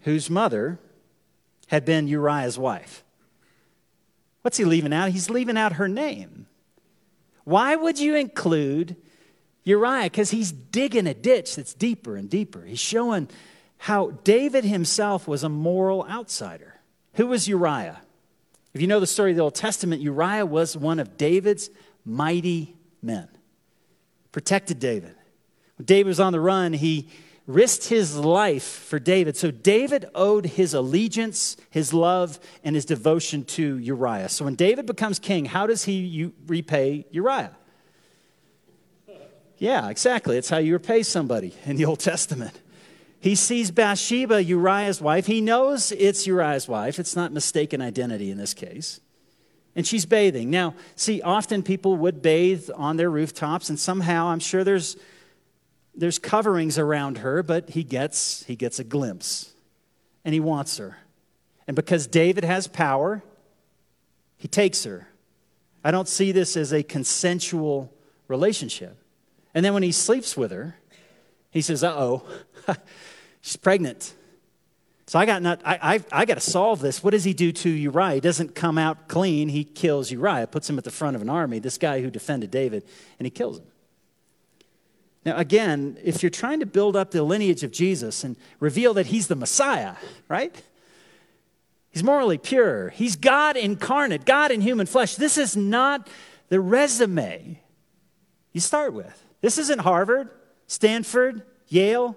whose 0.04 0.30
mother 0.30 0.78
had 1.68 1.86
been 1.86 2.08
Uriah's 2.08 2.60
wife. 2.60 3.04
What's 4.42 4.58
he 4.58 4.66
leaving 4.66 4.94
out? 4.94 5.10
He's 5.10 5.30
leaving 5.30 5.58
out 5.58 5.74
her 5.74 5.88
name. 5.88 6.46
Why 7.46 7.76
would 7.76 8.00
you 8.00 8.16
include 8.16 8.96
Uriah? 9.64 10.04
Because 10.04 10.32
he's 10.32 10.52
digging 10.52 11.08
a 11.08 11.14
ditch 11.14 11.56
that's 11.56 11.74
deeper 11.74 12.16
and 12.16 12.30
deeper. 12.30 12.64
He's 12.64 12.80
showing 12.80 13.30
how 13.78 14.12
David 14.24 14.66
himself 14.66 15.28
was 15.28 15.44
a 15.44 15.50
moral 15.50 16.06
outsider. 16.08 16.76
Who 17.14 17.28
was 17.28 17.48
Uriah? 17.48 18.02
If 18.74 18.82
you 18.82 18.88
know 18.88 19.00
the 19.00 19.08
story 19.08 19.32
of 19.32 19.38
the 19.38 19.44
Old 19.44 19.56
Testament, 19.56 20.02
Uriah 20.02 20.46
was 20.46 20.78
one 20.78 21.00
of 21.00 21.18
David's 21.18 21.70
mighty 22.06 22.76
men, 23.02 23.28
protected 24.32 24.80
David. 24.80 25.16
When 25.78 25.86
David 25.86 26.08
was 26.08 26.20
on 26.20 26.34
the 26.34 26.40
run, 26.40 26.74
he 26.74 27.10
risked 27.48 27.88
his 27.88 28.16
life 28.16 28.64
for 28.64 29.00
David. 29.00 29.36
So 29.36 29.50
David 29.50 30.06
owed 30.14 30.46
his 30.46 30.76
allegiance, 30.76 31.58
his 31.72 31.94
love, 31.94 32.40
and 32.64 32.76
his 32.76 32.86
devotion 32.86 33.44
to 33.46 33.78
Uriah. 33.80 34.30
So 34.30 34.46
when 34.46 34.54
David 34.54 34.86
becomes 34.86 35.18
king, 35.18 35.46
how 35.46 35.66
does 35.66 35.84
he 35.86 36.32
repay 36.46 37.08
Uriah? 37.10 37.56
Yeah, 39.58 39.90
exactly. 39.90 40.38
It's 40.38 40.50
how 40.50 40.60
you 40.60 40.74
repay 40.74 41.02
somebody 41.02 41.54
in 41.66 41.76
the 41.76 41.86
Old 41.86 42.00
Testament. 42.00 42.54
He 43.22 43.36
sees 43.36 43.70
Bathsheba, 43.72 44.44
Uriah's 44.44 45.02
wife. 45.02 45.26
He 45.26 45.42
knows 45.42 45.92
it's 45.92 46.26
Uriah's 46.26 46.68
wife. 46.68 47.00
It's 47.00 47.16
not 47.16 47.34
mistaken 47.34 47.82
identity 47.82 48.32
in 48.32 48.38
this 48.38 48.54
case. 48.54 49.02
and 49.76 49.86
she's 49.86 50.06
bathing. 50.06 50.50
Now, 50.50 50.74
see, 50.96 51.22
often 51.22 51.64
people 51.64 51.96
would 51.98 52.22
bathe 52.22 52.70
on 52.76 52.98
their 52.98 53.10
rooftops, 53.10 53.70
and 53.70 53.80
somehow 53.80 54.28
I'm 54.28 54.40
sure 54.40 54.64
there's 54.64 54.98
there's 55.96 56.20
coverings 56.20 56.78
around 56.78 57.20
her, 57.20 57.44
but 57.44 57.72
he 57.72 57.84
gets 57.84 58.44
he 58.46 58.56
gets 58.56 58.80
a 58.80 58.84
glimpse 58.84 59.52
and 60.24 60.34
he 60.34 60.40
wants 60.40 60.78
her. 60.78 60.98
And 61.68 61.76
because 61.76 62.08
David 62.08 62.44
has 62.44 62.68
power, 62.68 63.22
he 64.38 64.48
takes 64.48 64.84
her. 64.86 65.08
I 65.84 65.92
don't 65.92 66.08
see 66.08 66.32
this 66.32 66.58
as 66.58 66.74
a 66.74 66.84
consensual 66.84 67.94
relationship. 68.28 68.98
And 69.54 69.64
then 69.64 69.74
when 69.74 69.84
he 69.84 69.92
sleeps 69.92 70.36
with 70.38 70.52
her, 70.52 70.76
he 71.52 71.62
says, 71.62 71.84
Uh 71.84 71.94
oh, 71.98 72.24
she's 73.42 73.58
pregnant. 73.58 74.14
So 75.08 75.18
I 75.18 75.26
got 75.26 75.42
not 75.42 75.62
I, 75.66 75.96
I, 75.96 76.22
I 76.22 76.26
got 76.26 76.36
to 76.36 76.40
solve 76.40 76.82
this. 76.82 77.04
What 77.04 77.12
does 77.12 77.24
he 77.24 77.34
do 77.34 77.52
to 77.52 77.70
Uriah? 77.70 78.16
He 78.16 78.20
doesn't 78.20 78.54
come 78.54 78.78
out 78.78 79.08
clean. 79.08 79.50
He 79.50 79.64
kills 79.64 80.12
Uriah, 80.12 80.46
puts 80.46 80.70
him 80.70 80.78
at 80.78 80.84
the 80.84 80.92
front 80.92 81.16
of 81.16 81.22
an 81.24 81.30
army, 81.30 81.58
this 81.58 81.80
guy 81.80 82.02
who 82.02 82.12
defended 82.12 82.52
David, 82.52 82.84
and 83.18 83.26
he 83.26 83.32
kills 83.32 83.58
him. 83.58 83.66
Now, 85.26 85.38
again, 85.38 85.98
if 86.04 86.22
you're 86.22 86.30
trying 86.30 86.60
to 86.60 86.66
build 86.66 86.96
up 86.96 87.12
the 87.12 87.24
lineage 87.24 87.64
of 87.64 87.72
Jesus 87.72 88.24
and 88.24 88.36
reveal 88.60 88.94
that 88.94 89.08
he's 89.08 89.28
the 89.28 89.36
Messiah, 89.36 89.96
right? 90.28 90.56
He's 91.92 92.04
morally 92.04 92.38
pure. 92.38 92.90
He's 92.90 93.16
God 93.16 93.58
incarnate, 93.58 94.26
God 94.26 94.52
in 94.52 94.62
human 94.62 94.86
flesh. 94.86 95.16
This 95.16 95.38
is 95.38 95.58
not 95.58 96.08
the 96.50 96.60
resume 96.60 97.60
you 98.54 98.62
start 98.62 98.94
with. 98.94 99.26
This 99.42 99.58
isn't 99.58 99.80
Harvard, 99.80 100.30
Stanford, 100.70 101.42
Yale, 101.68 102.16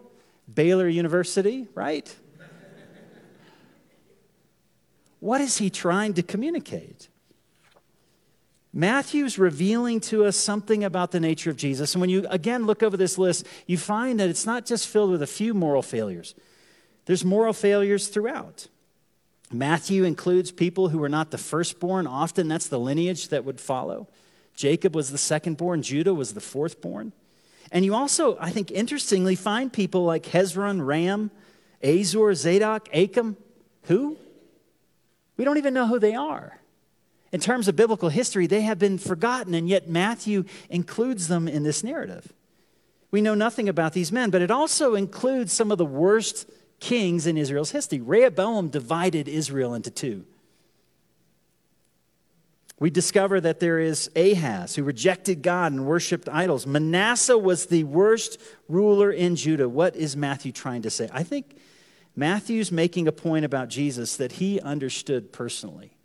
Baylor 0.52 0.86
University, 0.86 1.68
right? 1.74 2.14
What 5.20 5.40
is 5.40 5.56
he 5.56 5.70
trying 5.70 6.12
to 6.14 6.22
communicate? 6.22 7.08
Matthew's 8.74 9.38
revealing 9.38 10.00
to 10.00 10.26
us 10.26 10.36
something 10.36 10.84
about 10.84 11.12
the 11.12 11.20
nature 11.20 11.48
of 11.48 11.56
Jesus. 11.56 11.94
And 11.94 12.00
when 12.02 12.10
you 12.10 12.26
again 12.28 12.66
look 12.66 12.82
over 12.82 12.96
this 12.96 13.16
list, 13.16 13.46
you 13.66 13.78
find 13.78 14.20
that 14.20 14.28
it's 14.28 14.44
not 14.44 14.66
just 14.66 14.86
filled 14.86 15.10
with 15.10 15.22
a 15.22 15.26
few 15.26 15.54
moral 15.54 15.82
failures, 15.82 16.34
there's 17.06 17.24
moral 17.24 17.54
failures 17.54 18.08
throughout. 18.08 18.68
Matthew 19.50 20.04
includes 20.04 20.52
people 20.52 20.90
who 20.90 20.98
were 20.98 21.08
not 21.08 21.30
the 21.30 21.38
firstborn. 21.38 22.06
Often 22.06 22.48
that's 22.48 22.68
the 22.68 22.78
lineage 22.78 23.28
that 23.28 23.46
would 23.46 23.60
follow. 23.60 24.08
Jacob 24.54 24.94
was 24.94 25.10
the 25.10 25.16
secondborn, 25.16 25.82
Judah 25.82 26.12
was 26.12 26.34
the 26.34 26.40
fourthborn. 26.40 27.12
And 27.72 27.84
you 27.86 27.94
also, 27.94 28.36
I 28.38 28.50
think, 28.50 28.70
interestingly, 28.70 29.34
find 29.34 29.72
people 29.72 30.04
like 30.04 30.24
Hezron, 30.24 30.86
Ram, 30.86 31.30
Azor, 31.82 32.34
Zadok, 32.34 32.88
Achim. 32.92 33.36
Who? 33.84 34.18
We 35.38 35.44
don't 35.44 35.56
even 35.56 35.74
know 35.74 35.86
who 35.86 35.98
they 35.98 36.14
are. 36.14 36.60
In 37.32 37.40
terms 37.40 37.66
of 37.66 37.74
biblical 37.74 38.10
history, 38.10 38.46
they 38.46 38.60
have 38.60 38.78
been 38.78 38.98
forgotten, 38.98 39.54
and 39.54 39.66
yet 39.66 39.88
Matthew 39.88 40.44
includes 40.68 41.28
them 41.28 41.48
in 41.48 41.62
this 41.62 41.82
narrative. 41.82 42.30
We 43.10 43.22
know 43.22 43.34
nothing 43.34 43.70
about 43.70 43.94
these 43.94 44.12
men, 44.12 44.28
but 44.28 44.42
it 44.42 44.50
also 44.50 44.94
includes 44.94 45.52
some 45.52 45.72
of 45.72 45.78
the 45.78 45.86
worst 45.86 46.48
kings 46.78 47.26
in 47.26 47.38
Israel's 47.38 47.70
history. 47.70 48.00
Rehoboam 48.00 48.68
divided 48.68 49.28
Israel 49.28 49.72
into 49.72 49.90
two. 49.90 50.26
We 52.82 52.90
discover 52.90 53.40
that 53.40 53.60
there 53.60 53.78
is 53.78 54.10
Ahaz, 54.16 54.74
who 54.74 54.82
rejected 54.82 55.40
God 55.40 55.70
and 55.70 55.86
worshiped 55.86 56.28
idols. 56.28 56.66
Manasseh 56.66 57.38
was 57.38 57.66
the 57.66 57.84
worst 57.84 58.40
ruler 58.68 59.12
in 59.12 59.36
Judah. 59.36 59.68
What 59.68 59.94
is 59.94 60.16
Matthew 60.16 60.50
trying 60.50 60.82
to 60.82 60.90
say? 60.90 61.08
I 61.12 61.22
think 61.22 61.56
Matthew's 62.16 62.72
making 62.72 63.06
a 63.06 63.12
point 63.12 63.44
about 63.44 63.68
Jesus 63.68 64.16
that 64.16 64.32
he 64.32 64.60
understood 64.60 65.32
personally. 65.32 65.96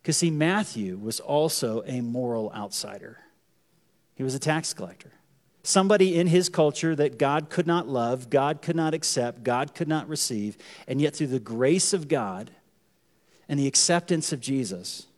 Because, 0.00 0.16
see, 0.16 0.30
Matthew 0.30 0.96
was 0.96 1.20
also 1.20 1.82
a 1.84 2.00
moral 2.00 2.50
outsider, 2.56 3.18
he 4.14 4.22
was 4.22 4.34
a 4.34 4.38
tax 4.38 4.72
collector. 4.72 5.12
Somebody 5.64 6.18
in 6.18 6.28
his 6.28 6.48
culture 6.48 6.96
that 6.96 7.18
God 7.18 7.50
could 7.50 7.66
not 7.66 7.86
love, 7.86 8.30
God 8.30 8.62
could 8.62 8.76
not 8.76 8.94
accept, 8.94 9.44
God 9.44 9.74
could 9.74 9.88
not 9.88 10.08
receive, 10.08 10.56
and 10.88 10.98
yet 11.02 11.14
through 11.14 11.26
the 11.26 11.38
grace 11.38 11.92
of 11.92 12.08
God 12.08 12.52
and 13.50 13.60
the 13.60 13.66
acceptance 13.66 14.32
of 14.32 14.40
Jesus, 14.40 15.08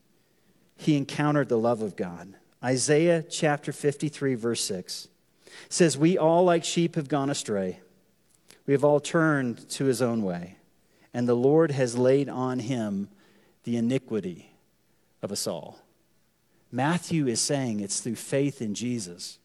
he 0.77 0.97
encountered 0.97 1.49
the 1.49 1.59
love 1.59 1.83
of 1.83 1.97
God. 1.97 2.35
Isaiah 2.63 3.23
chapter 3.23 3.73
53, 3.73 4.35
verse 4.35 4.63
6 4.65 5.09
says, 5.69 5.97
We 5.97 6.19
all 6.19 6.45
like 6.45 6.65
sheep 6.65 6.97
have 6.97 7.09
gone 7.09 7.31
astray. 7.31 7.81
We 8.67 8.73
have 8.73 8.85
all 8.85 9.01
turned 9.01 9.69
to 9.71 9.85
his 9.85 10.03
own 10.03 10.23
way, 10.23 10.57
and 11.15 11.29
the 11.29 11.37
Lord 11.37 11.71
has 11.71 11.97
laid 11.97 12.29
on 12.29 12.59
him 12.59 13.09
the 13.65 13.77
iniquity 13.77 14.51
of 15.23 15.31
us 15.31 15.47
all. 15.47 15.79
Matthew 16.73 17.27
is 17.27 17.41
saying 17.41 17.81
it's 17.81 18.01
through 18.01 18.17
faith 18.17 18.61
in 18.61 18.75
Jesus 18.75 19.39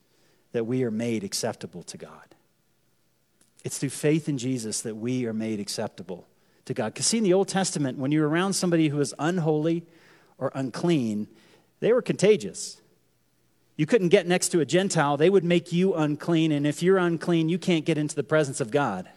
that 0.51 0.65
we 0.65 0.83
are 0.83 0.91
made 0.91 1.23
acceptable 1.23 1.83
to 1.83 1.97
God. 1.97 2.35
It's 3.63 3.77
through 3.77 3.89
faith 3.89 4.27
in 4.27 4.37
Jesus 4.37 4.81
that 4.81 4.95
we 4.95 5.25
are 5.25 5.33
made 5.33 5.59
acceptable 5.59 6.27
to 6.65 6.73
God. 6.73 6.93
Because, 6.93 7.05
see, 7.05 7.19
in 7.19 7.23
the 7.23 7.33
Old 7.33 7.47
Testament, 7.47 7.97
when 7.97 8.11
you're 8.11 8.27
around 8.27 8.53
somebody 8.53 8.89
who 8.89 8.99
is 8.99 9.13
unholy 9.19 9.85
or 10.41 10.51
unclean, 10.53 11.29
they 11.79 11.93
were 11.93 12.01
contagious. 12.01 12.81
You 13.77 13.85
couldn't 13.85 14.09
get 14.09 14.27
next 14.27 14.49
to 14.49 14.59
a 14.59 14.65
Gentile, 14.65 15.15
they 15.15 15.29
would 15.29 15.45
make 15.45 15.71
you 15.71 15.93
unclean. 15.93 16.51
And 16.51 16.67
if 16.67 16.83
you're 16.83 16.97
unclean, 16.97 17.47
you 17.47 17.57
can't 17.57 17.85
get 17.85 17.97
into 17.97 18.15
the 18.15 18.23
presence 18.23 18.59
of 18.59 18.71
God. 18.71 19.09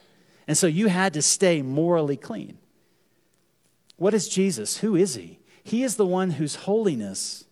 And 0.47 0.57
so 0.57 0.69
you 0.69 0.87
had 0.87 1.15
to 1.15 1.23
stay 1.23 1.63
morally 1.63 2.17
clean. 2.17 2.59
What 3.97 4.15
is 4.15 4.29
Jesus? 4.29 4.79
Who 4.79 4.95
is 4.95 5.17
he? 5.17 5.41
He 5.63 5.83
is 5.83 5.97
the 5.97 6.07
one 6.07 6.33
whose 6.33 6.55
holiness 6.57 7.45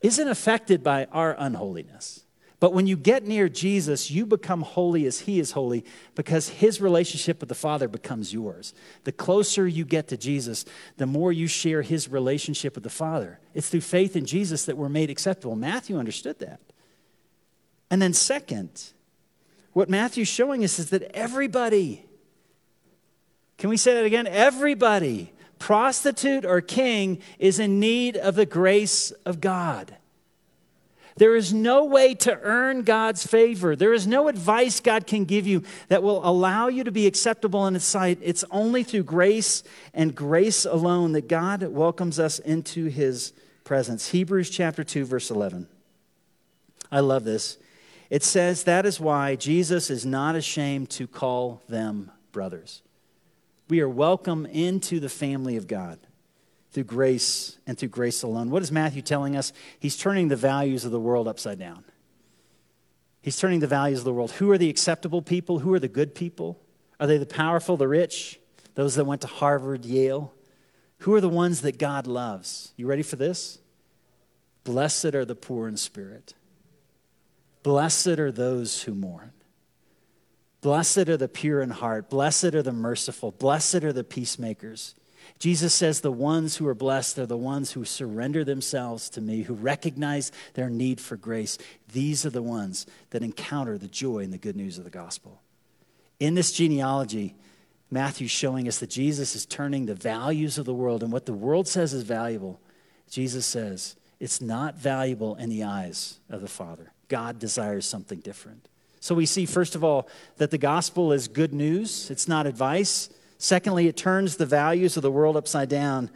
isn't 0.00 0.28
affected 0.28 0.82
by 0.82 1.06
our 1.12 1.36
unholiness. 1.38 2.24
But 2.60 2.74
when 2.74 2.86
you 2.86 2.98
get 2.98 3.26
near 3.26 3.48
Jesus, 3.48 4.10
you 4.10 4.26
become 4.26 4.60
holy 4.60 5.06
as 5.06 5.20
he 5.20 5.40
is 5.40 5.52
holy 5.52 5.82
because 6.14 6.50
his 6.50 6.78
relationship 6.78 7.40
with 7.40 7.48
the 7.48 7.54
Father 7.54 7.88
becomes 7.88 8.34
yours. 8.34 8.74
The 9.04 9.12
closer 9.12 9.66
you 9.66 9.86
get 9.86 10.08
to 10.08 10.18
Jesus, 10.18 10.66
the 10.98 11.06
more 11.06 11.32
you 11.32 11.46
share 11.46 11.80
his 11.80 12.10
relationship 12.10 12.74
with 12.74 12.84
the 12.84 12.90
Father. 12.90 13.40
It's 13.54 13.70
through 13.70 13.80
faith 13.80 14.14
in 14.14 14.26
Jesus 14.26 14.66
that 14.66 14.76
we're 14.76 14.90
made 14.90 15.08
acceptable. 15.08 15.56
Matthew 15.56 15.98
understood 15.98 16.38
that. 16.40 16.60
And 17.90 18.00
then, 18.00 18.12
second, 18.12 18.92
what 19.72 19.88
Matthew's 19.88 20.28
showing 20.28 20.62
us 20.62 20.78
is 20.78 20.90
that 20.90 21.02
everybody, 21.14 22.04
can 23.56 23.70
we 23.70 23.78
say 23.78 23.94
that 23.94 24.04
again? 24.04 24.26
Everybody, 24.26 25.32
prostitute 25.58 26.44
or 26.44 26.60
king, 26.60 27.22
is 27.38 27.58
in 27.58 27.80
need 27.80 28.18
of 28.18 28.34
the 28.34 28.46
grace 28.46 29.12
of 29.24 29.40
God. 29.40 29.96
There 31.20 31.36
is 31.36 31.52
no 31.52 31.84
way 31.84 32.14
to 32.14 32.40
earn 32.40 32.80
God's 32.80 33.26
favor. 33.26 33.76
There 33.76 33.92
is 33.92 34.06
no 34.06 34.28
advice 34.28 34.80
God 34.80 35.06
can 35.06 35.26
give 35.26 35.46
you 35.46 35.62
that 35.88 36.02
will 36.02 36.26
allow 36.26 36.68
you 36.68 36.82
to 36.82 36.90
be 36.90 37.06
acceptable 37.06 37.66
in 37.66 37.74
His 37.74 37.84
sight. 37.84 38.18
It's 38.22 38.42
only 38.50 38.82
through 38.82 39.02
grace 39.02 39.62
and 39.92 40.14
grace 40.14 40.64
alone 40.64 41.12
that 41.12 41.28
God 41.28 41.62
welcomes 41.62 42.18
us 42.18 42.38
into 42.38 42.86
His 42.86 43.34
presence. 43.64 44.08
Hebrews 44.08 44.48
chapter 44.48 44.82
2, 44.82 45.04
verse 45.04 45.30
11. 45.30 45.68
I 46.90 47.00
love 47.00 47.24
this. 47.24 47.58
It 48.08 48.24
says, 48.24 48.64
That 48.64 48.86
is 48.86 48.98
why 48.98 49.36
Jesus 49.36 49.90
is 49.90 50.06
not 50.06 50.36
ashamed 50.36 50.88
to 50.92 51.06
call 51.06 51.62
them 51.68 52.10
brothers. 52.32 52.80
We 53.68 53.80
are 53.80 53.90
welcome 53.90 54.46
into 54.46 55.00
the 55.00 55.10
family 55.10 55.58
of 55.58 55.66
God 55.66 55.98
through 56.72 56.84
grace 56.84 57.58
and 57.66 57.76
through 57.76 57.88
grace 57.88 58.22
alone. 58.22 58.50
What 58.50 58.62
is 58.62 58.70
Matthew 58.70 59.02
telling 59.02 59.36
us? 59.36 59.52
He's 59.78 59.96
turning 59.96 60.28
the 60.28 60.36
values 60.36 60.84
of 60.84 60.92
the 60.92 61.00
world 61.00 61.26
upside 61.26 61.58
down. 61.58 61.84
He's 63.22 63.38
turning 63.38 63.60
the 63.60 63.66
values 63.66 63.98
of 63.98 64.04
the 64.04 64.12
world. 64.12 64.32
Who 64.32 64.50
are 64.50 64.58
the 64.58 64.70
acceptable 64.70 65.20
people? 65.20 65.58
Who 65.58 65.74
are 65.74 65.80
the 65.80 65.88
good 65.88 66.14
people? 66.14 66.60
Are 66.98 67.06
they 67.06 67.18
the 67.18 67.26
powerful, 67.26 67.76
the 67.76 67.88
rich, 67.88 68.40
those 68.74 68.94
that 68.94 69.04
went 69.04 69.20
to 69.22 69.26
Harvard, 69.26 69.84
Yale? 69.84 70.32
Who 70.98 71.14
are 71.14 71.20
the 71.20 71.28
ones 71.28 71.62
that 71.62 71.78
God 71.78 72.06
loves? 72.06 72.72
You 72.76 72.86
ready 72.86 73.02
for 73.02 73.16
this? 73.16 73.58
Blessed 74.64 75.14
are 75.14 75.24
the 75.24 75.34
poor 75.34 75.66
in 75.66 75.76
spirit. 75.76 76.34
Blessed 77.62 78.18
are 78.18 78.32
those 78.32 78.82
who 78.82 78.94
mourn. 78.94 79.32
Blessed 80.60 81.08
are 81.08 81.16
the 81.16 81.28
pure 81.28 81.62
in 81.62 81.70
heart. 81.70 82.10
Blessed 82.10 82.54
are 82.54 82.62
the 82.62 82.72
merciful. 82.72 83.32
Blessed 83.32 83.82
are 83.82 83.92
the 83.92 84.04
peacemakers. 84.04 84.94
Jesus 85.38 85.72
says 85.72 86.00
the 86.00 86.12
ones 86.12 86.56
who 86.56 86.66
are 86.68 86.74
blessed 86.74 87.18
are 87.18 87.26
the 87.26 87.36
ones 87.36 87.72
who 87.72 87.84
surrender 87.84 88.44
themselves 88.44 89.08
to 89.10 89.20
me, 89.20 89.42
who 89.42 89.54
recognize 89.54 90.32
their 90.54 90.68
need 90.68 91.00
for 91.00 91.16
grace. 91.16 91.56
These 91.92 92.26
are 92.26 92.30
the 92.30 92.42
ones 92.42 92.86
that 93.10 93.22
encounter 93.22 93.78
the 93.78 93.88
joy 93.88 94.18
and 94.18 94.32
the 94.32 94.38
good 94.38 94.56
news 94.56 94.76
of 94.76 94.84
the 94.84 94.90
gospel. 94.90 95.40
In 96.18 96.34
this 96.34 96.52
genealogy, 96.52 97.34
Matthew's 97.90 98.30
showing 98.30 98.68
us 98.68 98.78
that 98.78 98.90
Jesus 98.90 99.34
is 99.34 99.46
turning 99.46 99.86
the 99.86 99.94
values 99.94 100.58
of 100.58 100.66
the 100.66 100.74
world 100.74 101.02
and 101.02 101.12
what 101.12 101.26
the 101.26 101.32
world 101.32 101.66
says 101.66 101.92
is 101.92 102.02
valuable. 102.02 102.60
Jesus 103.10 103.46
says 103.46 103.96
it's 104.20 104.40
not 104.40 104.76
valuable 104.76 105.34
in 105.36 105.48
the 105.48 105.64
eyes 105.64 106.20
of 106.28 106.42
the 106.42 106.48
Father. 106.48 106.92
God 107.08 107.38
desires 107.38 107.86
something 107.86 108.20
different. 108.20 108.68
So 109.00 109.14
we 109.14 109.26
see, 109.26 109.46
first 109.46 109.74
of 109.74 109.82
all, 109.82 110.08
that 110.36 110.50
the 110.50 110.58
gospel 110.58 111.12
is 111.12 111.26
good 111.26 111.54
news, 111.54 112.10
it's 112.10 112.28
not 112.28 112.46
advice. 112.46 113.08
Secondly, 113.42 113.88
it 113.88 113.96
turns 113.96 114.36
the 114.36 114.44
values 114.44 114.98
of 114.98 115.02
the 115.02 115.10
world 115.10 115.34
upside 115.34 115.70
down. 115.70 116.10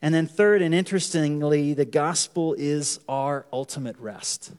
And 0.00 0.14
then, 0.14 0.26
third, 0.26 0.62
and 0.62 0.74
interestingly, 0.74 1.74
the 1.74 1.84
gospel 1.84 2.54
is 2.56 2.98
our 3.06 3.44
ultimate 3.52 3.98
rest. 3.98 4.52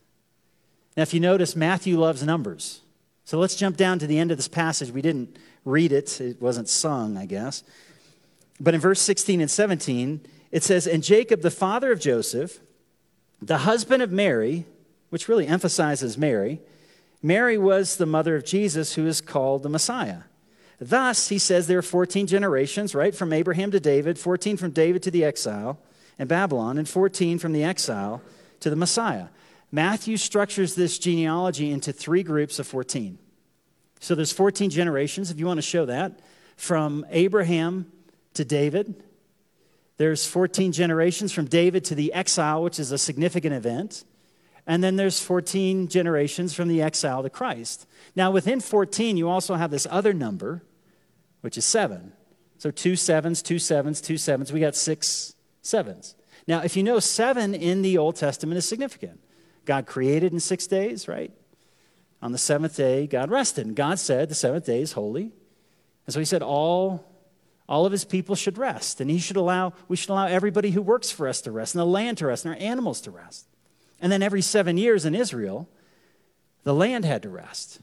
Now, 0.95 1.01
if 1.01 1.11
you 1.11 1.19
notice, 1.19 1.55
Matthew 1.55 1.99
loves 1.99 2.21
numbers. 2.21 2.81
So 3.25 3.39
let's 3.39 3.55
jump 3.55 3.77
down 3.77 3.97
to 3.97 4.05
the 4.05 4.19
end 4.19 4.29
of 4.29 4.37
this 4.37 4.47
passage. 4.47 4.91
We 4.91 5.01
didn't 5.01 5.39
read 5.65 5.91
it, 5.91 6.21
it 6.21 6.39
wasn't 6.39 6.69
sung, 6.69 7.17
I 7.17 7.25
guess. 7.25 7.63
But 8.59 8.75
in 8.75 8.79
verse 8.79 9.01
16 9.01 9.41
and 9.41 9.49
17, 9.49 10.21
it 10.51 10.63
says, 10.63 10.85
And 10.85 11.03
Jacob, 11.03 11.41
the 11.41 11.49
father 11.49 11.91
of 11.91 11.99
Joseph, 11.99 12.59
the 13.41 13.59
husband 13.59 14.03
of 14.03 14.11
Mary, 14.11 14.65
which 15.09 15.27
really 15.27 15.47
emphasizes 15.47 16.15
Mary, 16.15 16.61
Mary 17.23 17.57
was 17.57 17.97
the 17.97 18.05
mother 18.05 18.35
of 18.35 18.45
Jesus, 18.45 18.93
who 18.93 19.07
is 19.07 19.19
called 19.19 19.63
the 19.63 19.69
Messiah. 19.69 20.21
Thus, 20.79 21.29
he 21.29 21.39
says 21.39 21.67
there 21.67 21.79
are 21.79 21.83
14 21.83 22.27
generations, 22.27 22.93
right? 22.93 23.15
From 23.15 23.33
Abraham 23.33 23.71
to 23.71 23.79
David, 23.79 24.19
14 24.19 24.57
from 24.57 24.71
David 24.71 25.01
to 25.03 25.11
the 25.11 25.23
exile 25.23 25.79
in 26.19 26.27
Babylon, 26.27 26.77
and 26.77 26.87
14 26.87 27.39
from 27.39 27.53
the 27.53 27.63
exile 27.63 28.21
to 28.59 28.69
the 28.69 28.75
Messiah. 28.75 29.27
Matthew 29.71 30.17
structures 30.17 30.75
this 30.75 30.97
genealogy 30.99 31.71
into 31.71 31.91
three 31.91 32.23
groups 32.23 32.59
of 32.59 32.67
14. 32.67 33.17
So 33.99 34.15
there's 34.15 34.31
14 34.31 34.69
generations, 34.69 35.31
if 35.31 35.39
you 35.39 35.47
want 35.47 35.57
to 35.57 35.63
show 35.63 35.85
that, 35.85 36.19
from 36.55 37.05
Abraham 37.09 37.91
to 38.35 38.45
David. 38.45 39.03
There's 39.97 40.27
14 40.27 40.71
generations 40.71 41.33
from 41.33 41.45
David 41.45 41.83
to 41.85 41.95
the 41.95 42.13
exile, 42.13 42.63
which 42.63 42.79
is 42.79 42.91
a 42.91 42.97
significant 42.97 43.55
event. 43.55 44.03
And 44.67 44.83
then 44.83 44.95
there's 44.95 45.19
14 45.19 45.87
generations 45.87 46.53
from 46.53 46.67
the 46.67 46.81
exile 46.81 47.23
to 47.23 47.29
Christ. 47.29 47.87
Now, 48.15 48.31
within 48.31 48.59
14, 48.59 49.17
you 49.17 49.29
also 49.29 49.55
have 49.55 49.71
this 49.71 49.87
other 49.89 50.13
number, 50.13 50.61
which 51.41 51.57
is 51.57 51.65
seven. 51.65 52.13
So 52.57 52.71
two 52.71 52.95
sevens, 52.95 53.41
two 53.41 53.59
sevens, 53.59 54.01
two 54.01 54.17
sevens. 54.17 54.51
We 54.51 54.59
got 54.59 54.75
six 54.75 55.35
sevens. 55.61 56.15
Now, 56.47 56.61
if 56.63 56.75
you 56.75 56.83
know, 56.83 56.99
seven 56.99 57.53
in 57.53 57.81
the 57.81 57.97
Old 57.97 58.15
Testament 58.15 58.57
is 58.57 58.67
significant. 58.67 59.19
God 59.65 59.85
created 59.85 60.33
in 60.33 60.39
six 60.39 60.65
days, 60.65 61.07
right? 61.07 61.31
On 62.21 62.31
the 62.31 62.37
seventh 62.37 62.75
day, 62.77 63.05
God 63.05 63.29
rested. 63.29 63.67
And 63.67 63.75
God 63.75 63.99
said 63.99 64.29
the 64.29 64.35
seventh 64.35 64.65
day 64.65 64.81
is 64.81 64.93
holy. 64.93 65.33
And 66.05 66.13
so 66.13 66.19
he 66.19 66.25
said 66.25 66.41
all, 66.41 67.05
all 67.67 67.85
of 67.85 67.91
his 67.91 68.05
people 68.05 68.35
should 68.35 68.57
rest. 68.57 69.01
And 69.01 69.11
he 69.11 69.19
should 69.19 69.35
allow, 69.35 69.73
we 69.87 69.97
should 69.97 70.09
allow 70.09 70.25
everybody 70.25 70.71
who 70.71 70.81
works 70.81 71.11
for 71.11 71.27
us 71.27 71.41
to 71.41 71.51
rest, 71.51 71.75
and 71.75 71.81
the 71.81 71.85
land 71.85 72.17
to 72.19 72.27
rest, 72.27 72.45
and 72.45 72.55
our 72.55 72.61
animals 72.61 73.01
to 73.01 73.11
rest. 73.11 73.45
And 73.99 74.11
then 74.11 74.23
every 74.23 74.41
seven 74.41 74.77
years 74.77 75.05
in 75.05 75.13
Israel, 75.13 75.69
the 76.63 76.73
land 76.73 77.03
had 77.05 77.23
to 77.23 77.29
rest. 77.29 77.81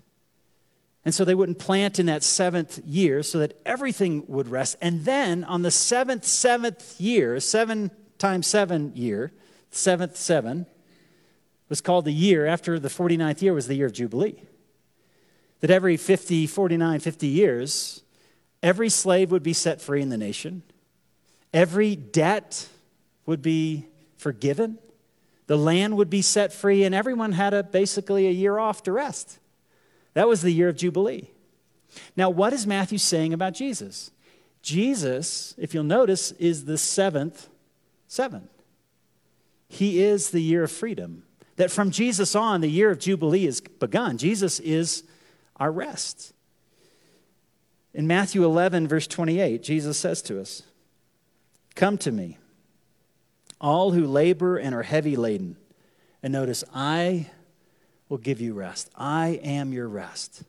And 1.04 1.14
so 1.14 1.24
they 1.24 1.34
wouldn't 1.34 1.58
plant 1.58 1.98
in 1.98 2.06
that 2.06 2.22
seventh 2.22 2.80
year 2.84 3.22
so 3.22 3.38
that 3.38 3.60
everything 3.66 4.24
would 4.26 4.48
rest. 4.48 4.76
And 4.80 5.04
then 5.04 5.44
on 5.44 5.62
the 5.62 5.70
seventh, 5.70 6.24
seventh 6.24 6.98
year, 6.98 7.40
seven 7.40 7.90
times 8.18 8.46
seven 8.46 8.92
year, 8.96 9.32
seventh 9.70 10.16
seven, 10.16 10.66
was 11.68 11.80
called 11.80 12.06
the 12.06 12.12
year 12.12 12.46
after 12.46 12.78
the 12.78 12.88
49th 12.88 13.42
year 13.42 13.52
was 13.52 13.66
the 13.66 13.74
year 13.74 13.86
of 13.86 13.92
Jubilee. 13.92 14.42
That 15.60 15.70
every 15.70 15.96
50, 15.96 16.46
49, 16.46 17.00
50 17.00 17.26
years, 17.26 18.02
every 18.62 18.88
slave 18.88 19.30
would 19.30 19.42
be 19.42 19.52
set 19.52 19.80
free 19.80 20.00
in 20.00 20.08
the 20.08 20.16
nation, 20.16 20.62
every 21.52 21.96
debt 21.96 22.68
would 23.26 23.42
be 23.42 23.86
forgiven, 24.16 24.78
the 25.46 25.56
land 25.56 25.96
would 25.96 26.08
be 26.08 26.22
set 26.22 26.52
free, 26.52 26.84
and 26.84 26.94
everyone 26.94 27.32
had 27.32 27.52
a, 27.52 27.62
basically 27.62 28.26
a 28.26 28.30
year 28.30 28.58
off 28.58 28.82
to 28.84 28.92
rest. 28.92 29.38
That 30.14 30.28
was 30.28 30.42
the 30.42 30.50
year 30.50 30.68
of 30.68 30.76
Jubilee. 30.76 31.30
Now, 32.16 32.30
what 32.30 32.52
is 32.52 32.66
Matthew 32.66 32.98
saying 32.98 33.32
about 33.32 33.54
Jesus? 33.54 34.10
Jesus, 34.62 35.54
if 35.58 35.74
you'll 35.74 35.84
notice, 35.84 36.32
is 36.32 36.64
the 36.64 36.78
seventh 36.78 37.48
seven. 38.08 38.48
He 39.68 40.02
is 40.02 40.30
the 40.30 40.40
year 40.40 40.64
of 40.64 40.70
freedom. 40.70 41.24
That 41.56 41.70
from 41.70 41.90
Jesus 41.90 42.34
on, 42.34 42.60
the 42.60 42.70
year 42.70 42.90
of 42.90 42.98
Jubilee 42.98 43.46
is 43.46 43.60
begun. 43.60 44.18
Jesus 44.18 44.60
is 44.60 45.04
our 45.56 45.70
rest. 45.70 46.32
In 47.92 48.06
Matthew 48.06 48.44
11, 48.44 48.88
verse 48.88 49.06
28, 49.06 49.62
Jesus 49.62 49.98
says 49.98 50.22
to 50.22 50.40
us, 50.40 50.62
Come 51.74 51.98
to 51.98 52.10
me 52.10 52.38
all 53.60 53.92
who 53.92 54.06
labor 54.06 54.56
and 54.56 54.74
are 54.74 54.82
heavy 54.82 55.16
laden. 55.16 55.56
And 56.22 56.32
notice, 56.32 56.64
I 56.74 57.30
will 58.14 58.18
give 58.18 58.40
you 58.40 58.54
rest. 58.54 58.88
I 58.94 59.40
am 59.42 59.72
your 59.72 59.88
rest. 59.88 60.44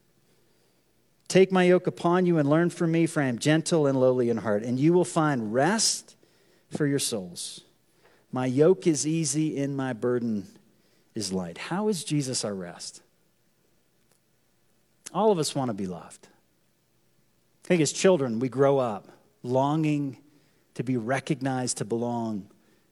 Take 1.28 1.52
my 1.52 1.64
yoke 1.64 1.88
upon 1.88 2.28
you 2.28 2.38
and 2.38 2.48
learn 2.48 2.70
from 2.70 2.92
me, 2.92 3.08
for 3.08 3.24
I 3.24 3.26
am 3.26 3.40
gentle 3.40 3.88
and 3.88 4.00
lowly 4.00 4.30
in 4.30 4.38
heart, 4.38 4.62
and 4.62 4.80
you 4.80 4.94
will 4.94 5.04
find 5.04 5.52
rest 5.52 6.16
for 6.70 6.86
your 6.86 7.00
souls. 7.00 7.62
My 8.32 8.46
yoke 8.46 8.86
is 8.86 9.08
easy 9.08 9.60
and 9.60 9.76
my 9.76 9.94
burden 9.94 10.46
is 11.16 11.34
light. 11.34 11.58
How 11.58 11.88
is 11.88 12.04
Jesus 12.04 12.46
our 12.46 12.54
rest? 12.54 13.02
All 15.12 15.32
of 15.32 15.40
us 15.40 15.56
want 15.56 15.70
to 15.70 15.74
be 15.74 15.88
loved. 15.88 16.28
I 17.64 17.68
think 17.68 17.82
as 17.82 17.92
children, 17.92 18.38
we 18.38 18.48
grow 18.48 18.78
up 18.78 19.08
longing 19.42 20.18
to 20.76 20.84
be 20.84 20.98
recognized, 20.98 21.78
to 21.78 21.86
belong, 21.86 22.46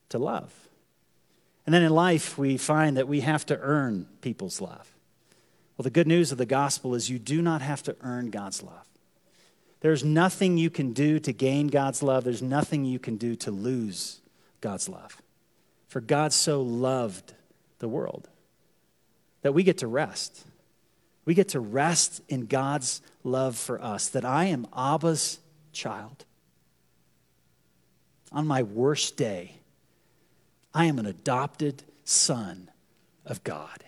to 0.10 0.18
love. 0.18 0.52
And 1.66 1.74
then 1.74 1.84
in 1.84 1.92
life, 1.92 2.38
we 2.38 2.58
find 2.58 2.98
that 2.98 3.08
we 3.08 3.22
have 3.22 3.46
to 3.46 3.60
earn 3.60 4.08
people's 4.22 4.60
love. 4.60 4.94
Well, 5.78 5.84
the 5.84 5.90
good 5.90 6.08
news 6.08 6.32
of 6.32 6.38
the 6.38 6.46
gospel 6.46 6.94
is 6.94 7.10
you 7.10 7.20
do 7.20 7.42
not 7.42 7.62
have 7.62 7.82
to 7.84 7.96
earn 8.02 8.30
God's 8.30 8.62
love. 8.62 8.88
There's 9.80 10.04
nothing 10.04 10.58
you 10.58 10.70
can 10.70 10.94
do 10.94 11.20
to 11.20 11.34
gain 11.34 11.68
God's 11.68 12.04
love, 12.04 12.24
there's 12.24 12.42
nothing 12.42 12.86
you 12.86 13.00
can 13.00 13.18
do 13.18 13.36
to 13.38 13.52
lose 13.52 14.22
God's 14.62 14.88
love. 14.88 15.22
For 15.88 16.00
God 16.00 16.32
so 16.32 16.62
loved 16.62 17.34
the 17.80 17.88
world 17.88 18.30
that 19.42 19.54
we 19.54 19.64
get 19.64 19.80
to 19.80 19.88
rest. 19.88 20.46
We 21.26 21.34
get 21.34 21.50
to 21.50 21.60
rest 21.60 22.22
in 22.28 22.46
God's 22.48 23.02
love 23.24 23.58
for 23.58 23.82
us, 23.82 24.10
that 24.10 24.26
I 24.26 24.46
am 24.46 24.68
Abba's 24.74 25.40
child. 25.72 26.26
On 28.32 28.48
my 28.48 28.64
worst 28.64 29.16
day, 29.16 29.56
I 30.74 30.86
am 30.86 31.00
an 31.00 31.06
adopted 31.06 31.84
son 32.04 32.72
of 33.26 33.44
God. 33.44 33.84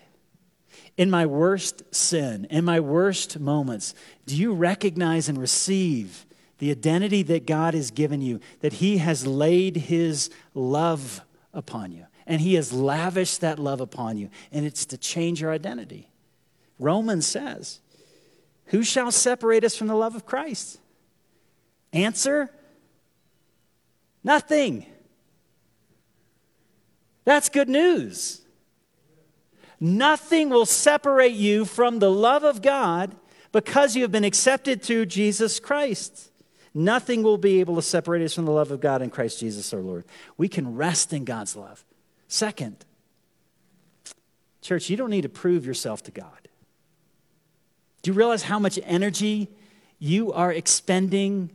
In 0.96 1.10
my 1.10 1.26
worst 1.26 1.94
sin, 1.94 2.46
in 2.48 2.64
my 2.64 2.80
worst 2.80 3.38
moments, 3.38 3.94
do 4.24 4.36
you 4.36 4.54
recognize 4.54 5.28
and 5.28 5.38
receive 5.38 6.24
the 6.58 6.70
identity 6.70 7.22
that 7.24 7.46
God 7.46 7.74
has 7.74 7.90
given 7.90 8.22
you, 8.22 8.40
that 8.60 8.74
He 8.74 8.98
has 8.98 9.26
laid 9.26 9.76
His 9.76 10.30
love 10.54 11.20
upon 11.52 11.92
you, 11.92 12.06
and 12.26 12.40
He 12.40 12.54
has 12.54 12.72
lavished 12.72 13.42
that 13.42 13.58
love 13.58 13.80
upon 13.80 14.16
you, 14.16 14.30
and 14.50 14.64
it's 14.64 14.86
to 14.86 14.96
change 14.96 15.42
your 15.42 15.52
identity? 15.52 16.08
Romans 16.78 17.26
says, 17.26 17.80
Who 18.66 18.82
shall 18.82 19.12
separate 19.12 19.64
us 19.64 19.76
from 19.76 19.88
the 19.88 19.94
love 19.94 20.14
of 20.14 20.24
Christ? 20.24 20.78
Answer 21.92 22.50
Nothing. 24.26 24.86
That's 27.26 27.48
good 27.48 27.68
news. 27.68 28.40
Nothing 29.78 30.48
will 30.48 30.64
separate 30.64 31.34
you 31.34 31.66
from 31.66 31.98
the 31.98 32.10
love 32.10 32.44
of 32.44 32.62
God 32.62 33.14
because 33.52 33.94
you 33.94 34.02
have 34.02 34.12
been 34.12 34.24
accepted 34.24 34.80
through 34.80 35.06
Jesus 35.06 35.60
Christ. 35.60 36.30
Nothing 36.72 37.22
will 37.22 37.36
be 37.36 37.60
able 37.60 37.74
to 37.76 37.82
separate 37.82 38.22
us 38.22 38.32
from 38.32 38.44
the 38.44 38.52
love 38.52 38.70
of 38.70 38.80
God 38.80 39.02
in 39.02 39.10
Christ 39.10 39.40
Jesus 39.40 39.74
our 39.74 39.80
Lord. 39.80 40.04
We 40.38 40.48
can 40.48 40.76
rest 40.76 41.12
in 41.12 41.24
God's 41.24 41.56
love. 41.56 41.84
Second, 42.28 42.84
church, 44.62 44.88
you 44.88 44.96
don't 44.96 45.10
need 45.10 45.22
to 45.22 45.28
prove 45.28 45.66
yourself 45.66 46.02
to 46.04 46.12
God. 46.12 46.48
Do 48.02 48.12
you 48.12 48.14
realize 48.14 48.44
how 48.44 48.60
much 48.60 48.78
energy 48.84 49.48
you 49.98 50.32
are 50.32 50.52
expending 50.52 51.50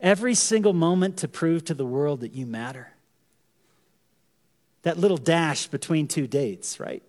every 0.00 0.34
single 0.34 0.72
moment 0.72 1.18
to 1.18 1.28
prove 1.28 1.64
to 1.66 1.74
the 1.74 1.86
world 1.86 2.20
that 2.20 2.32
you 2.32 2.44
matter? 2.44 2.95
That 4.86 4.96
little 4.96 5.16
dash 5.16 5.66
between 5.66 6.06
two 6.06 6.28
dates, 6.28 6.78
right? 6.78 7.02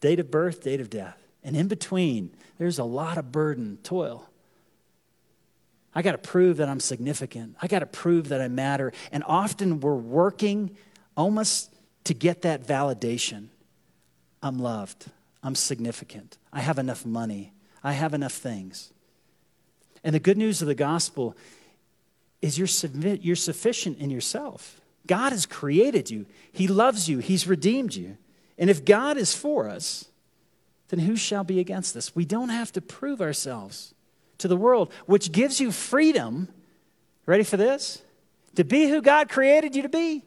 Date 0.00 0.18
of 0.18 0.30
birth, 0.30 0.62
date 0.62 0.80
of 0.80 0.88
death. 0.88 1.22
And 1.44 1.54
in 1.54 1.68
between, 1.68 2.30
there's 2.56 2.78
a 2.78 2.84
lot 2.84 3.18
of 3.18 3.30
burden, 3.30 3.76
toil. 3.82 4.26
I 5.94 6.00
got 6.00 6.12
to 6.12 6.18
prove 6.18 6.56
that 6.56 6.70
I'm 6.70 6.80
significant. 6.80 7.56
I 7.60 7.66
got 7.66 7.80
to 7.80 7.86
prove 7.86 8.30
that 8.30 8.40
I 8.40 8.48
matter. 8.48 8.94
And 9.12 9.22
often 9.26 9.80
we're 9.80 9.94
working 9.94 10.74
almost 11.14 11.70
to 12.04 12.14
get 12.14 12.40
that 12.40 12.66
validation. 12.66 13.48
I'm 14.42 14.58
loved. 14.58 15.10
I'm 15.42 15.54
significant. 15.54 16.38
I 16.54 16.60
have 16.60 16.78
enough 16.78 17.04
money. 17.04 17.52
I 17.84 17.92
have 17.92 18.14
enough 18.14 18.32
things. 18.32 18.94
And 20.02 20.14
the 20.14 20.20
good 20.20 20.38
news 20.38 20.62
of 20.62 20.68
the 20.68 20.74
gospel 20.74 21.36
is 22.40 22.56
you're, 22.56 22.66
submit, 22.66 23.20
you're 23.20 23.36
sufficient 23.36 23.98
in 23.98 24.08
yourself. 24.08 24.80
God 25.06 25.32
has 25.32 25.46
created 25.46 26.10
you, 26.10 26.26
He 26.52 26.68
loves 26.68 27.08
you, 27.08 27.18
He's 27.18 27.46
redeemed 27.46 27.94
you. 27.94 28.16
And 28.58 28.70
if 28.70 28.84
God 28.84 29.16
is 29.16 29.34
for 29.34 29.68
us, 29.68 30.06
then 30.88 31.00
who 31.00 31.16
shall 31.16 31.42
be 31.42 31.58
against 31.58 31.96
us? 31.96 32.14
We 32.14 32.24
don't 32.24 32.50
have 32.50 32.70
to 32.72 32.80
prove 32.80 33.20
ourselves 33.20 33.94
to 34.38 34.46
the 34.46 34.56
world, 34.56 34.92
which 35.06 35.32
gives 35.32 35.60
you 35.60 35.72
freedom. 35.72 36.48
Ready 37.26 37.44
for 37.44 37.56
this? 37.56 38.02
to 38.56 38.64
be 38.64 38.88
who 38.88 39.00
God 39.00 39.28
created 39.28 39.74
you 39.74 39.82
to 39.82 39.88
be. 39.88 40.24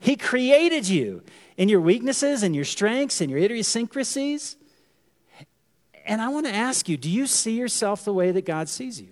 He 0.00 0.16
created 0.16 0.88
you 0.88 1.22
in 1.56 1.68
your 1.68 1.80
weaknesses 1.80 2.42
and 2.42 2.54
your 2.54 2.64
strengths 2.64 3.20
and 3.20 3.30
your 3.30 3.40
idiosyncrasies. 3.40 4.56
And 6.06 6.22
I 6.22 6.28
want 6.28 6.46
to 6.46 6.54
ask 6.54 6.88
you 6.88 6.96
do 6.96 7.10
you 7.10 7.26
see 7.26 7.58
yourself 7.58 8.04
the 8.04 8.12
way 8.12 8.30
that 8.30 8.44
God 8.44 8.68
sees 8.68 9.00
you? 9.00 9.08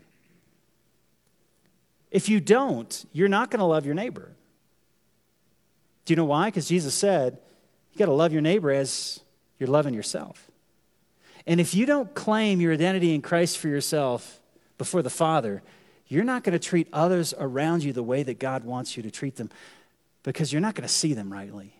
If 2.17 2.31
you 2.31 2.41
don't, 2.41 3.05
you're 3.12 3.29
not 3.29 3.51
going 3.51 3.59
to 3.59 3.67
love 3.67 3.85
your 3.85 3.95
neighbor. 3.95 4.33
Do 6.07 6.12
you 6.14 6.17
know 6.17 6.25
why? 6.25 6.47
Because 6.47 6.67
Jesus 6.67 6.95
said, 6.95 7.37
you 7.93 7.99
got 7.99 8.07
to 8.07 8.12
love 8.12 8.33
your 8.33 8.41
neighbor 8.41 8.71
as 8.71 9.21
you're 9.59 9.69
loving 9.69 9.93
yourself. 9.93 10.51
And 11.47 11.61
if 11.61 11.75
you 11.75 11.85
don't 11.85 12.14
claim 12.14 12.59
your 12.59 12.73
identity 12.73 13.14
in 13.14 13.21
Christ 13.21 13.59
for 13.59 13.69
yourself 13.69 14.41
before 14.79 15.03
the 15.03 15.11
Father, 15.11 15.62
you're 16.09 16.25
not 16.25 16.43
going 16.43 16.55
to 16.55 16.59
treat 16.59 16.89
others 16.91 17.35
around 17.39 17.85
you 17.85 17.93
the 17.93 18.03
way 18.03 18.23
that 18.23 18.39
God 18.39 18.64
wants 18.64 18.97
you 18.97 19.03
to 19.03 19.11
treat 19.11 19.37
them 19.37 19.51
because 20.23 20.55
you're 20.55 20.62
not 20.62 20.75
going 20.75 20.89
to 20.89 20.95
see 20.95 21.12
them 21.12 21.31
rightly. 21.31 21.75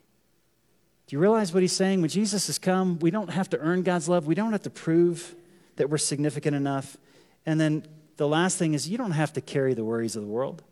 Do 1.07 1.17
you 1.17 1.19
realize 1.19 1.55
what 1.55 1.63
he's 1.63 1.73
saying? 1.73 2.03
When 2.03 2.11
Jesus 2.11 2.49
has 2.49 2.59
come, 2.59 2.99
we 2.99 3.11
don't 3.11 3.31
have 3.31 3.49
to 3.49 3.59
earn 3.59 3.83
God's 3.85 4.07
love. 4.07 4.27
We 4.27 4.35
don't 4.35 4.53
have 4.53 4.65
to 4.65 4.71
prove 4.71 5.35
that 5.77 5.89
we're 5.89 5.97
significant 5.97 6.55
enough. 6.55 6.99
And 7.47 7.59
then 7.59 7.87
the 8.17 8.27
last 8.27 8.59
thing 8.59 8.75
is, 8.75 8.89
you 8.89 8.99
don't 8.99 9.13
have 9.13 9.33
to 9.35 9.41
carry 9.41 9.75
the 9.75 9.85
worries 9.85 10.17
of 10.17 10.23
the 10.23 10.29
world. 10.29 10.63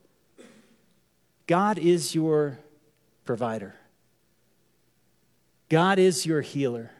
God 1.47 1.79
is 1.79 2.15
your 2.15 2.59
provider, 3.25 3.75
God 5.69 5.99
is 5.99 6.27
your 6.27 6.41
healer. 6.41 6.91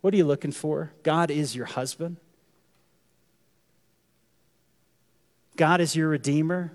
What 0.00 0.12
are 0.12 0.18
you 0.18 0.26
looking 0.26 0.52
for? 0.52 0.92
God 1.02 1.30
is 1.30 1.56
your 1.56 1.64
husband. 1.64 2.18
God 5.56 5.80
is 5.80 5.96
your 5.96 6.08
redeemer. 6.08 6.72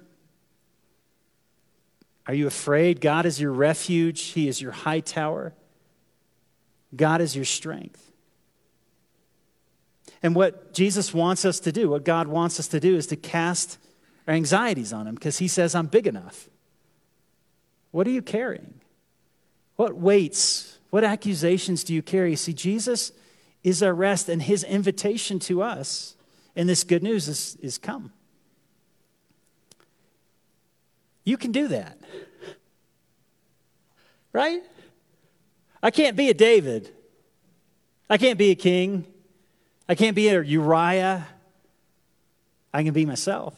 Are 2.25 2.33
you 2.33 2.47
afraid? 2.47 3.01
God 3.01 3.27
is 3.27 3.39
your 3.39 3.51
refuge, 3.51 4.21
He 4.21 4.47
is 4.47 4.61
your 4.61 4.71
high 4.71 5.01
tower. 5.01 5.53
God 6.95 7.21
is 7.21 7.35
your 7.35 7.45
strength. 7.45 8.08
And 10.21 10.35
what 10.35 10.73
Jesus 10.73 11.13
wants 11.13 11.45
us 11.45 11.59
to 11.61 11.71
do, 11.71 11.89
what 11.89 12.03
God 12.03 12.27
wants 12.27 12.59
us 12.59 12.67
to 12.69 12.79
do, 12.79 12.95
is 12.95 13.07
to 13.07 13.15
cast 13.15 13.77
our 14.27 14.33
anxieties 14.33 14.91
on 14.91 15.07
Him 15.07 15.15
because 15.15 15.37
He 15.37 15.47
says, 15.47 15.75
I'm 15.75 15.87
big 15.87 16.07
enough. 16.07 16.49
What 17.91 18.05
are 18.05 18.11
you 18.11 18.21
carrying? 18.21 18.81
What 19.75 19.95
weights, 19.95 20.77
what 20.89 21.03
accusations 21.03 21.83
do 21.83 21.93
you 21.93 22.01
carry? 22.01 22.35
See, 22.35 22.53
Jesus 22.53 23.11
is 23.63 23.81
our 23.81 23.93
rest, 23.93 24.29
and 24.29 24.41
His 24.41 24.63
invitation 24.63 25.39
to 25.39 25.61
us 25.61 26.15
in 26.55 26.67
this 26.67 26.83
good 26.83 27.03
news 27.03 27.27
is, 27.27 27.55
is 27.61 27.77
come. 27.77 28.11
You 31.23 31.37
can 31.37 31.51
do 31.51 31.67
that. 31.69 31.97
Right? 34.33 34.61
I 35.81 35.91
can't 35.91 36.17
be 36.17 36.29
a 36.29 36.33
David. 36.33 36.89
I 38.09 38.17
can't 38.17 38.37
be 38.37 38.51
a 38.51 38.55
king. 38.55 39.05
I 39.89 39.95
can't 39.95 40.15
be 40.15 40.27
a 40.29 40.41
Uriah. 40.41 41.27
I 42.71 42.83
can 42.83 42.93
be 42.93 43.07
myself. 43.07 43.55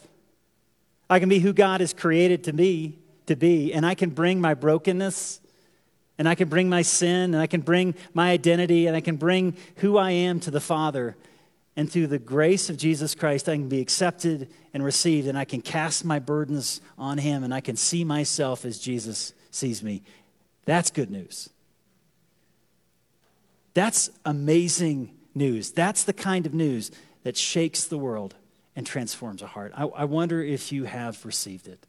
I 1.10 1.20
can 1.20 1.28
be 1.28 1.38
who 1.38 1.52
God 1.52 1.80
has 1.80 1.92
created 1.92 2.44
to 2.44 2.54
me 2.54 2.98
to 3.26 3.36
be, 3.36 3.74
and 3.74 3.84
I 3.84 3.94
can 3.94 4.10
bring 4.10 4.40
my 4.40 4.54
brokenness, 4.54 5.42
and 6.16 6.26
I 6.26 6.34
can 6.34 6.48
bring 6.48 6.70
my 6.70 6.80
sin, 6.80 7.34
and 7.34 7.36
I 7.36 7.46
can 7.46 7.60
bring 7.60 7.94
my 8.14 8.30
identity, 8.30 8.86
and 8.86 8.96
I 8.96 9.02
can 9.02 9.16
bring 9.16 9.56
who 9.76 9.98
I 9.98 10.12
am 10.12 10.40
to 10.40 10.50
the 10.50 10.60
Father. 10.60 11.16
And 11.76 11.90
through 11.90 12.06
the 12.06 12.18
grace 12.18 12.70
of 12.70 12.78
Jesus 12.78 13.14
Christ, 13.14 13.46
I 13.46 13.56
can 13.56 13.68
be 13.68 13.80
accepted 13.80 14.50
and 14.72 14.82
received, 14.82 15.28
and 15.28 15.36
I 15.36 15.44
can 15.44 15.60
cast 15.60 16.02
my 16.02 16.18
burdens 16.18 16.80
on 16.96 17.18
Him, 17.18 17.44
and 17.44 17.52
I 17.52 17.60
can 17.60 17.76
see 17.76 18.04
myself 18.04 18.64
as 18.64 18.78
Jesus 18.78 19.34
sees 19.50 19.82
me. 19.82 20.02
That's 20.64 20.90
good 20.90 21.10
news. 21.10 21.50
That's 23.74 24.08
amazing 24.24 25.14
news. 25.34 25.70
That's 25.70 26.04
the 26.04 26.12
kind 26.12 26.46
of 26.46 26.54
news 26.54 26.90
that 27.22 27.36
shakes 27.36 27.84
the 27.84 27.98
world 27.98 28.34
and 28.74 28.86
transforms 28.86 29.42
a 29.42 29.46
heart. 29.46 29.72
I, 29.76 29.84
I 29.84 30.04
wonder 30.04 30.42
if 30.42 30.72
you 30.72 30.84
have 30.84 31.24
received 31.24 31.68
it. 31.68 31.86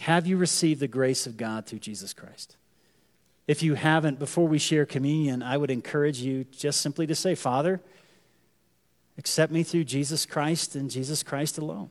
Have 0.00 0.26
you 0.26 0.36
received 0.36 0.80
the 0.80 0.88
grace 0.88 1.26
of 1.26 1.36
God 1.36 1.66
through 1.66 1.80
Jesus 1.80 2.12
Christ? 2.12 2.56
If 3.46 3.62
you 3.62 3.74
haven't, 3.74 4.18
before 4.18 4.48
we 4.48 4.58
share 4.58 4.86
communion, 4.86 5.42
I 5.42 5.56
would 5.56 5.70
encourage 5.70 6.20
you 6.20 6.44
just 6.44 6.80
simply 6.80 7.06
to 7.06 7.14
say, 7.14 7.34
Father, 7.34 7.80
accept 9.18 9.52
me 9.52 9.62
through 9.62 9.84
Jesus 9.84 10.24
Christ 10.24 10.74
and 10.74 10.90
Jesus 10.90 11.22
Christ 11.22 11.58
alone. 11.58 11.90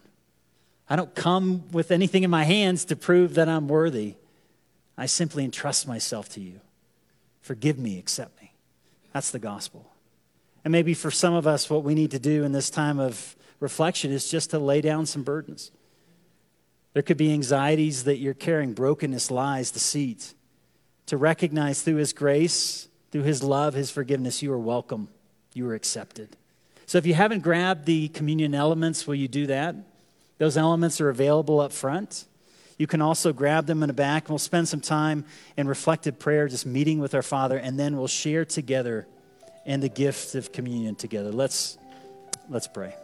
I 0.90 0.96
don't 0.96 1.14
come 1.14 1.70
with 1.72 1.92
anything 1.92 2.24
in 2.24 2.30
my 2.30 2.44
hands 2.44 2.86
to 2.86 2.96
prove 2.96 3.36
that 3.36 3.48
I'm 3.48 3.68
worthy. 3.68 4.16
I 4.98 5.06
simply 5.06 5.46
entrust 5.46 5.88
myself 5.88 6.28
to 6.30 6.42
you. 6.42 6.60
Forgive 7.42 7.78
me, 7.78 7.98
accept 7.98 8.41
me. 8.41 8.41
That's 9.14 9.32
the 9.32 9.40
gospel. 9.40 9.86
And 10.64 10.72
maybe 10.72 10.94
for 10.94 11.12
some 11.12 11.34
of 11.34 11.48
us, 11.48 11.70
what 11.70 11.84
we 11.84 11.96
need 11.96 12.12
to 12.12 12.20
do 12.20 12.44
in 12.44 12.52
this 12.52 12.70
time 12.70 13.00
of 13.00 13.36
reflection 13.60 14.12
is 14.12 14.30
just 14.30 14.52
to 14.52 14.60
lay 14.60 14.82
down 14.82 15.06
some 15.06 15.24
burdens. 15.24 15.72
There 16.94 17.04
could 17.04 17.18
be 17.18 17.32
anxieties 17.32 18.04
that 18.04 18.18
you're 18.18 18.34
carrying, 18.34 18.74
brokenness, 18.74 19.32
lies, 19.32 19.72
deceit. 19.72 20.34
To 21.08 21.18
recognize 21.18 21.82
through 21.82 21.96
His 21.96 22.14
grace, 22.14 22.88
through 23.12 23.24
His 23.24 23.44
love, 23.44 23.74
His 23.74 23.92
forgiveness, 23.92 24.42
you 24.42 24.52
are 24.54 24.60
welcome, 24.60 25.08
you 25.54 25.68
are 25.70 25.74
accepted. 25.74 26.38
So 26.86 26.98
if 26.98 27.06
you 27.06 27.14
haven't 27.14 27.40
grabbed 27.40 27.86
the 27.86 28.10
communion 28.10 28.54
elements, 28.54 29.08
will 29.08 29.16
you 29.16 29.28
do 29.28 29.48
that? 29.48 29.76
Those 30.38 30.58
elements 30.58 31.00
are 31.00 31.10
available 31.10 31.60
up 31.60 31.72
front. 31.72 32.26
You 32.82 32.88
can 32.88 33.00
also 33.00 33.32
grab 33.32 33.68
them 33.68 33.84
in 33.84 33.88
the 33.90 33.94
back. 33.94 34.28
We'll 34.28 34.40
spend 34.40 34.68
some 34.68 34.82
time 34.82 35.24
in 35.56 35.68
reflective 35.68 36.18
prayer, 36.18 36.48
just 36.48 36.66
meeting 36.66 36.98
with 36.98 37.14
our 37.14 37.22
Father, 37.22 37.60
and 37.60 37.80
then 37.80 37.96
we'll 37.96 38.08
share 38.08 38.44
together 38.44 39.06
in 39.68 39.82
the 39.82 39.88
gift 39.88 40.34
of 40.34 40.52
communion 40.52 40.96
together. 40.96 41.32
Let's, 41.32 41.78
let's 42.50 42.68
pray. 42.68 42.96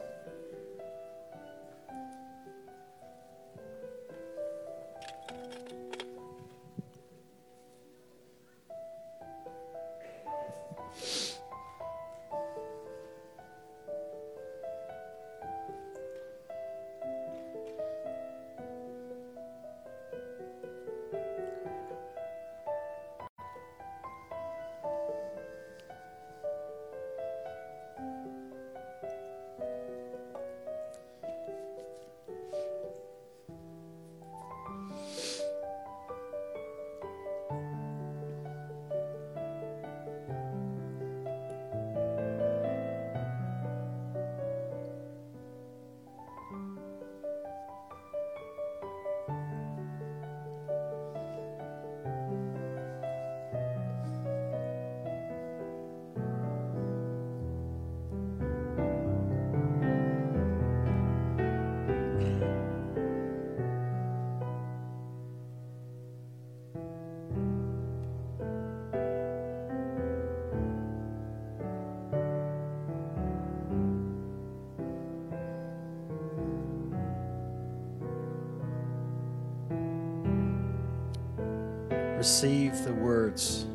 Receive 82.17 82.83
the 82.83 82.93
words 82.93 83.67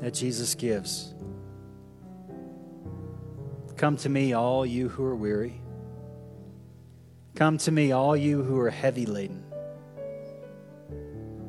that 0.00 0.12
Jesus 0.12 0.56
gives. 0.56 1.14
Come 3.76 3.96
to 3.98 4.08
me, 4.08 4.32
all 4.32 4.66
you 4.66 4.88
who 4.88 5.04
are 5.04 5.14
weary. 5.14 5.60
Come 7.36 7.58
to 7.58 7.70
me, 7.70 7.92
all 7.92 8.16
you 8.16 8.42
who 8.42 8.58
are 8.58 8.70
heavy 8.70 9.06
laden. 9.06 9.44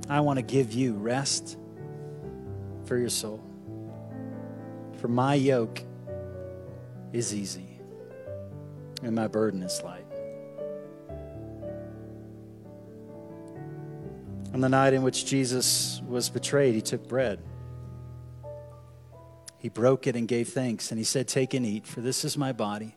I 0.07 0.19
want 0.19 0.37
to 0.37 0.43
give 0.43 0.71
you 0.71 0.93
rest 0.93 1.57
for 2.85 2.95
your 2.95 3.09
soul. 3.09 3.43
For 4.99 5.07
my 5.07 5.33
yoke 5.33 5.81
is 7.11 7.33
easy 7.33 7.79
and 9.01 9.15
my 9.15 9.27
burden 9.27 9.63
is 9.63 9.81
light. 9.81 9.96
On 14.57 14.61
the 14.61 14.69
night 14.69 14.93
in 14.93 15.03
which 15.03 15.23
Jesus 15.23 16.01
was 16.07 16.29
betrayed, 16.29 16.73
he 16.73 16.81
took 16.81 17.07
bread. 17.07 17.37
He 19.59 19.69
broke 19.69 20.07
it 20.07 20.15
and 20.15 20.27
gave 20.27 20.49
thanks, 20.49 20.89
and 20.89 20.97
he 20.97 21.03
said, 21.03 21.27
Take 21.27 21.53
and 21.53 21.63
eat, 21.63 21.85
for 21.85 22.01
this 22.01 22.25
is 22.25 22.39
my 22.39 22.53
body, 22.53 22.95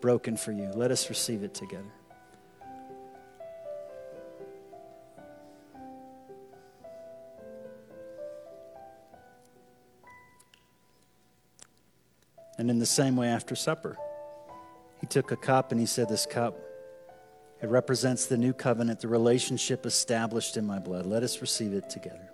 broken 0.00 0.38
for 0.38 0.52
you. 0.52 0.70
Let 0.74 0.90
us 0.90 1.10
receive 1.10 1.42
it 1.42 1.52
together. 1.52 1.84
And 12.56 12.70
in 12.70 12.78
the 12.78 12.86
same 12.86 13.16
way, 13.16 13.28
after 13.28 13.54
supper, 13.54 13.98
he 15.02 15.06
took 15.06 15.30
a 15.30 15.36
cup 15.36 15.72
and 15.72 15.78
he 15.78 15.86
said, 15.86 16.08
This 16.08 16.24
cup, 16.24 16.58
it 17.62 17.68
represents 17.68 18.26
the 18.26 18.36
new 18.36 18.52
covenant, 18.52 19.00
the 19.00 19.08
relationship 19.08 19.86
established 19.86 20.56
in 20.56 20.66
my 20.66 20.80
blood. 20.80 21.06
Let 21.06 21.22
us 21.22 21.40
receive 21.40 21.72
it 21.72 21.88
together. 21.88 22.31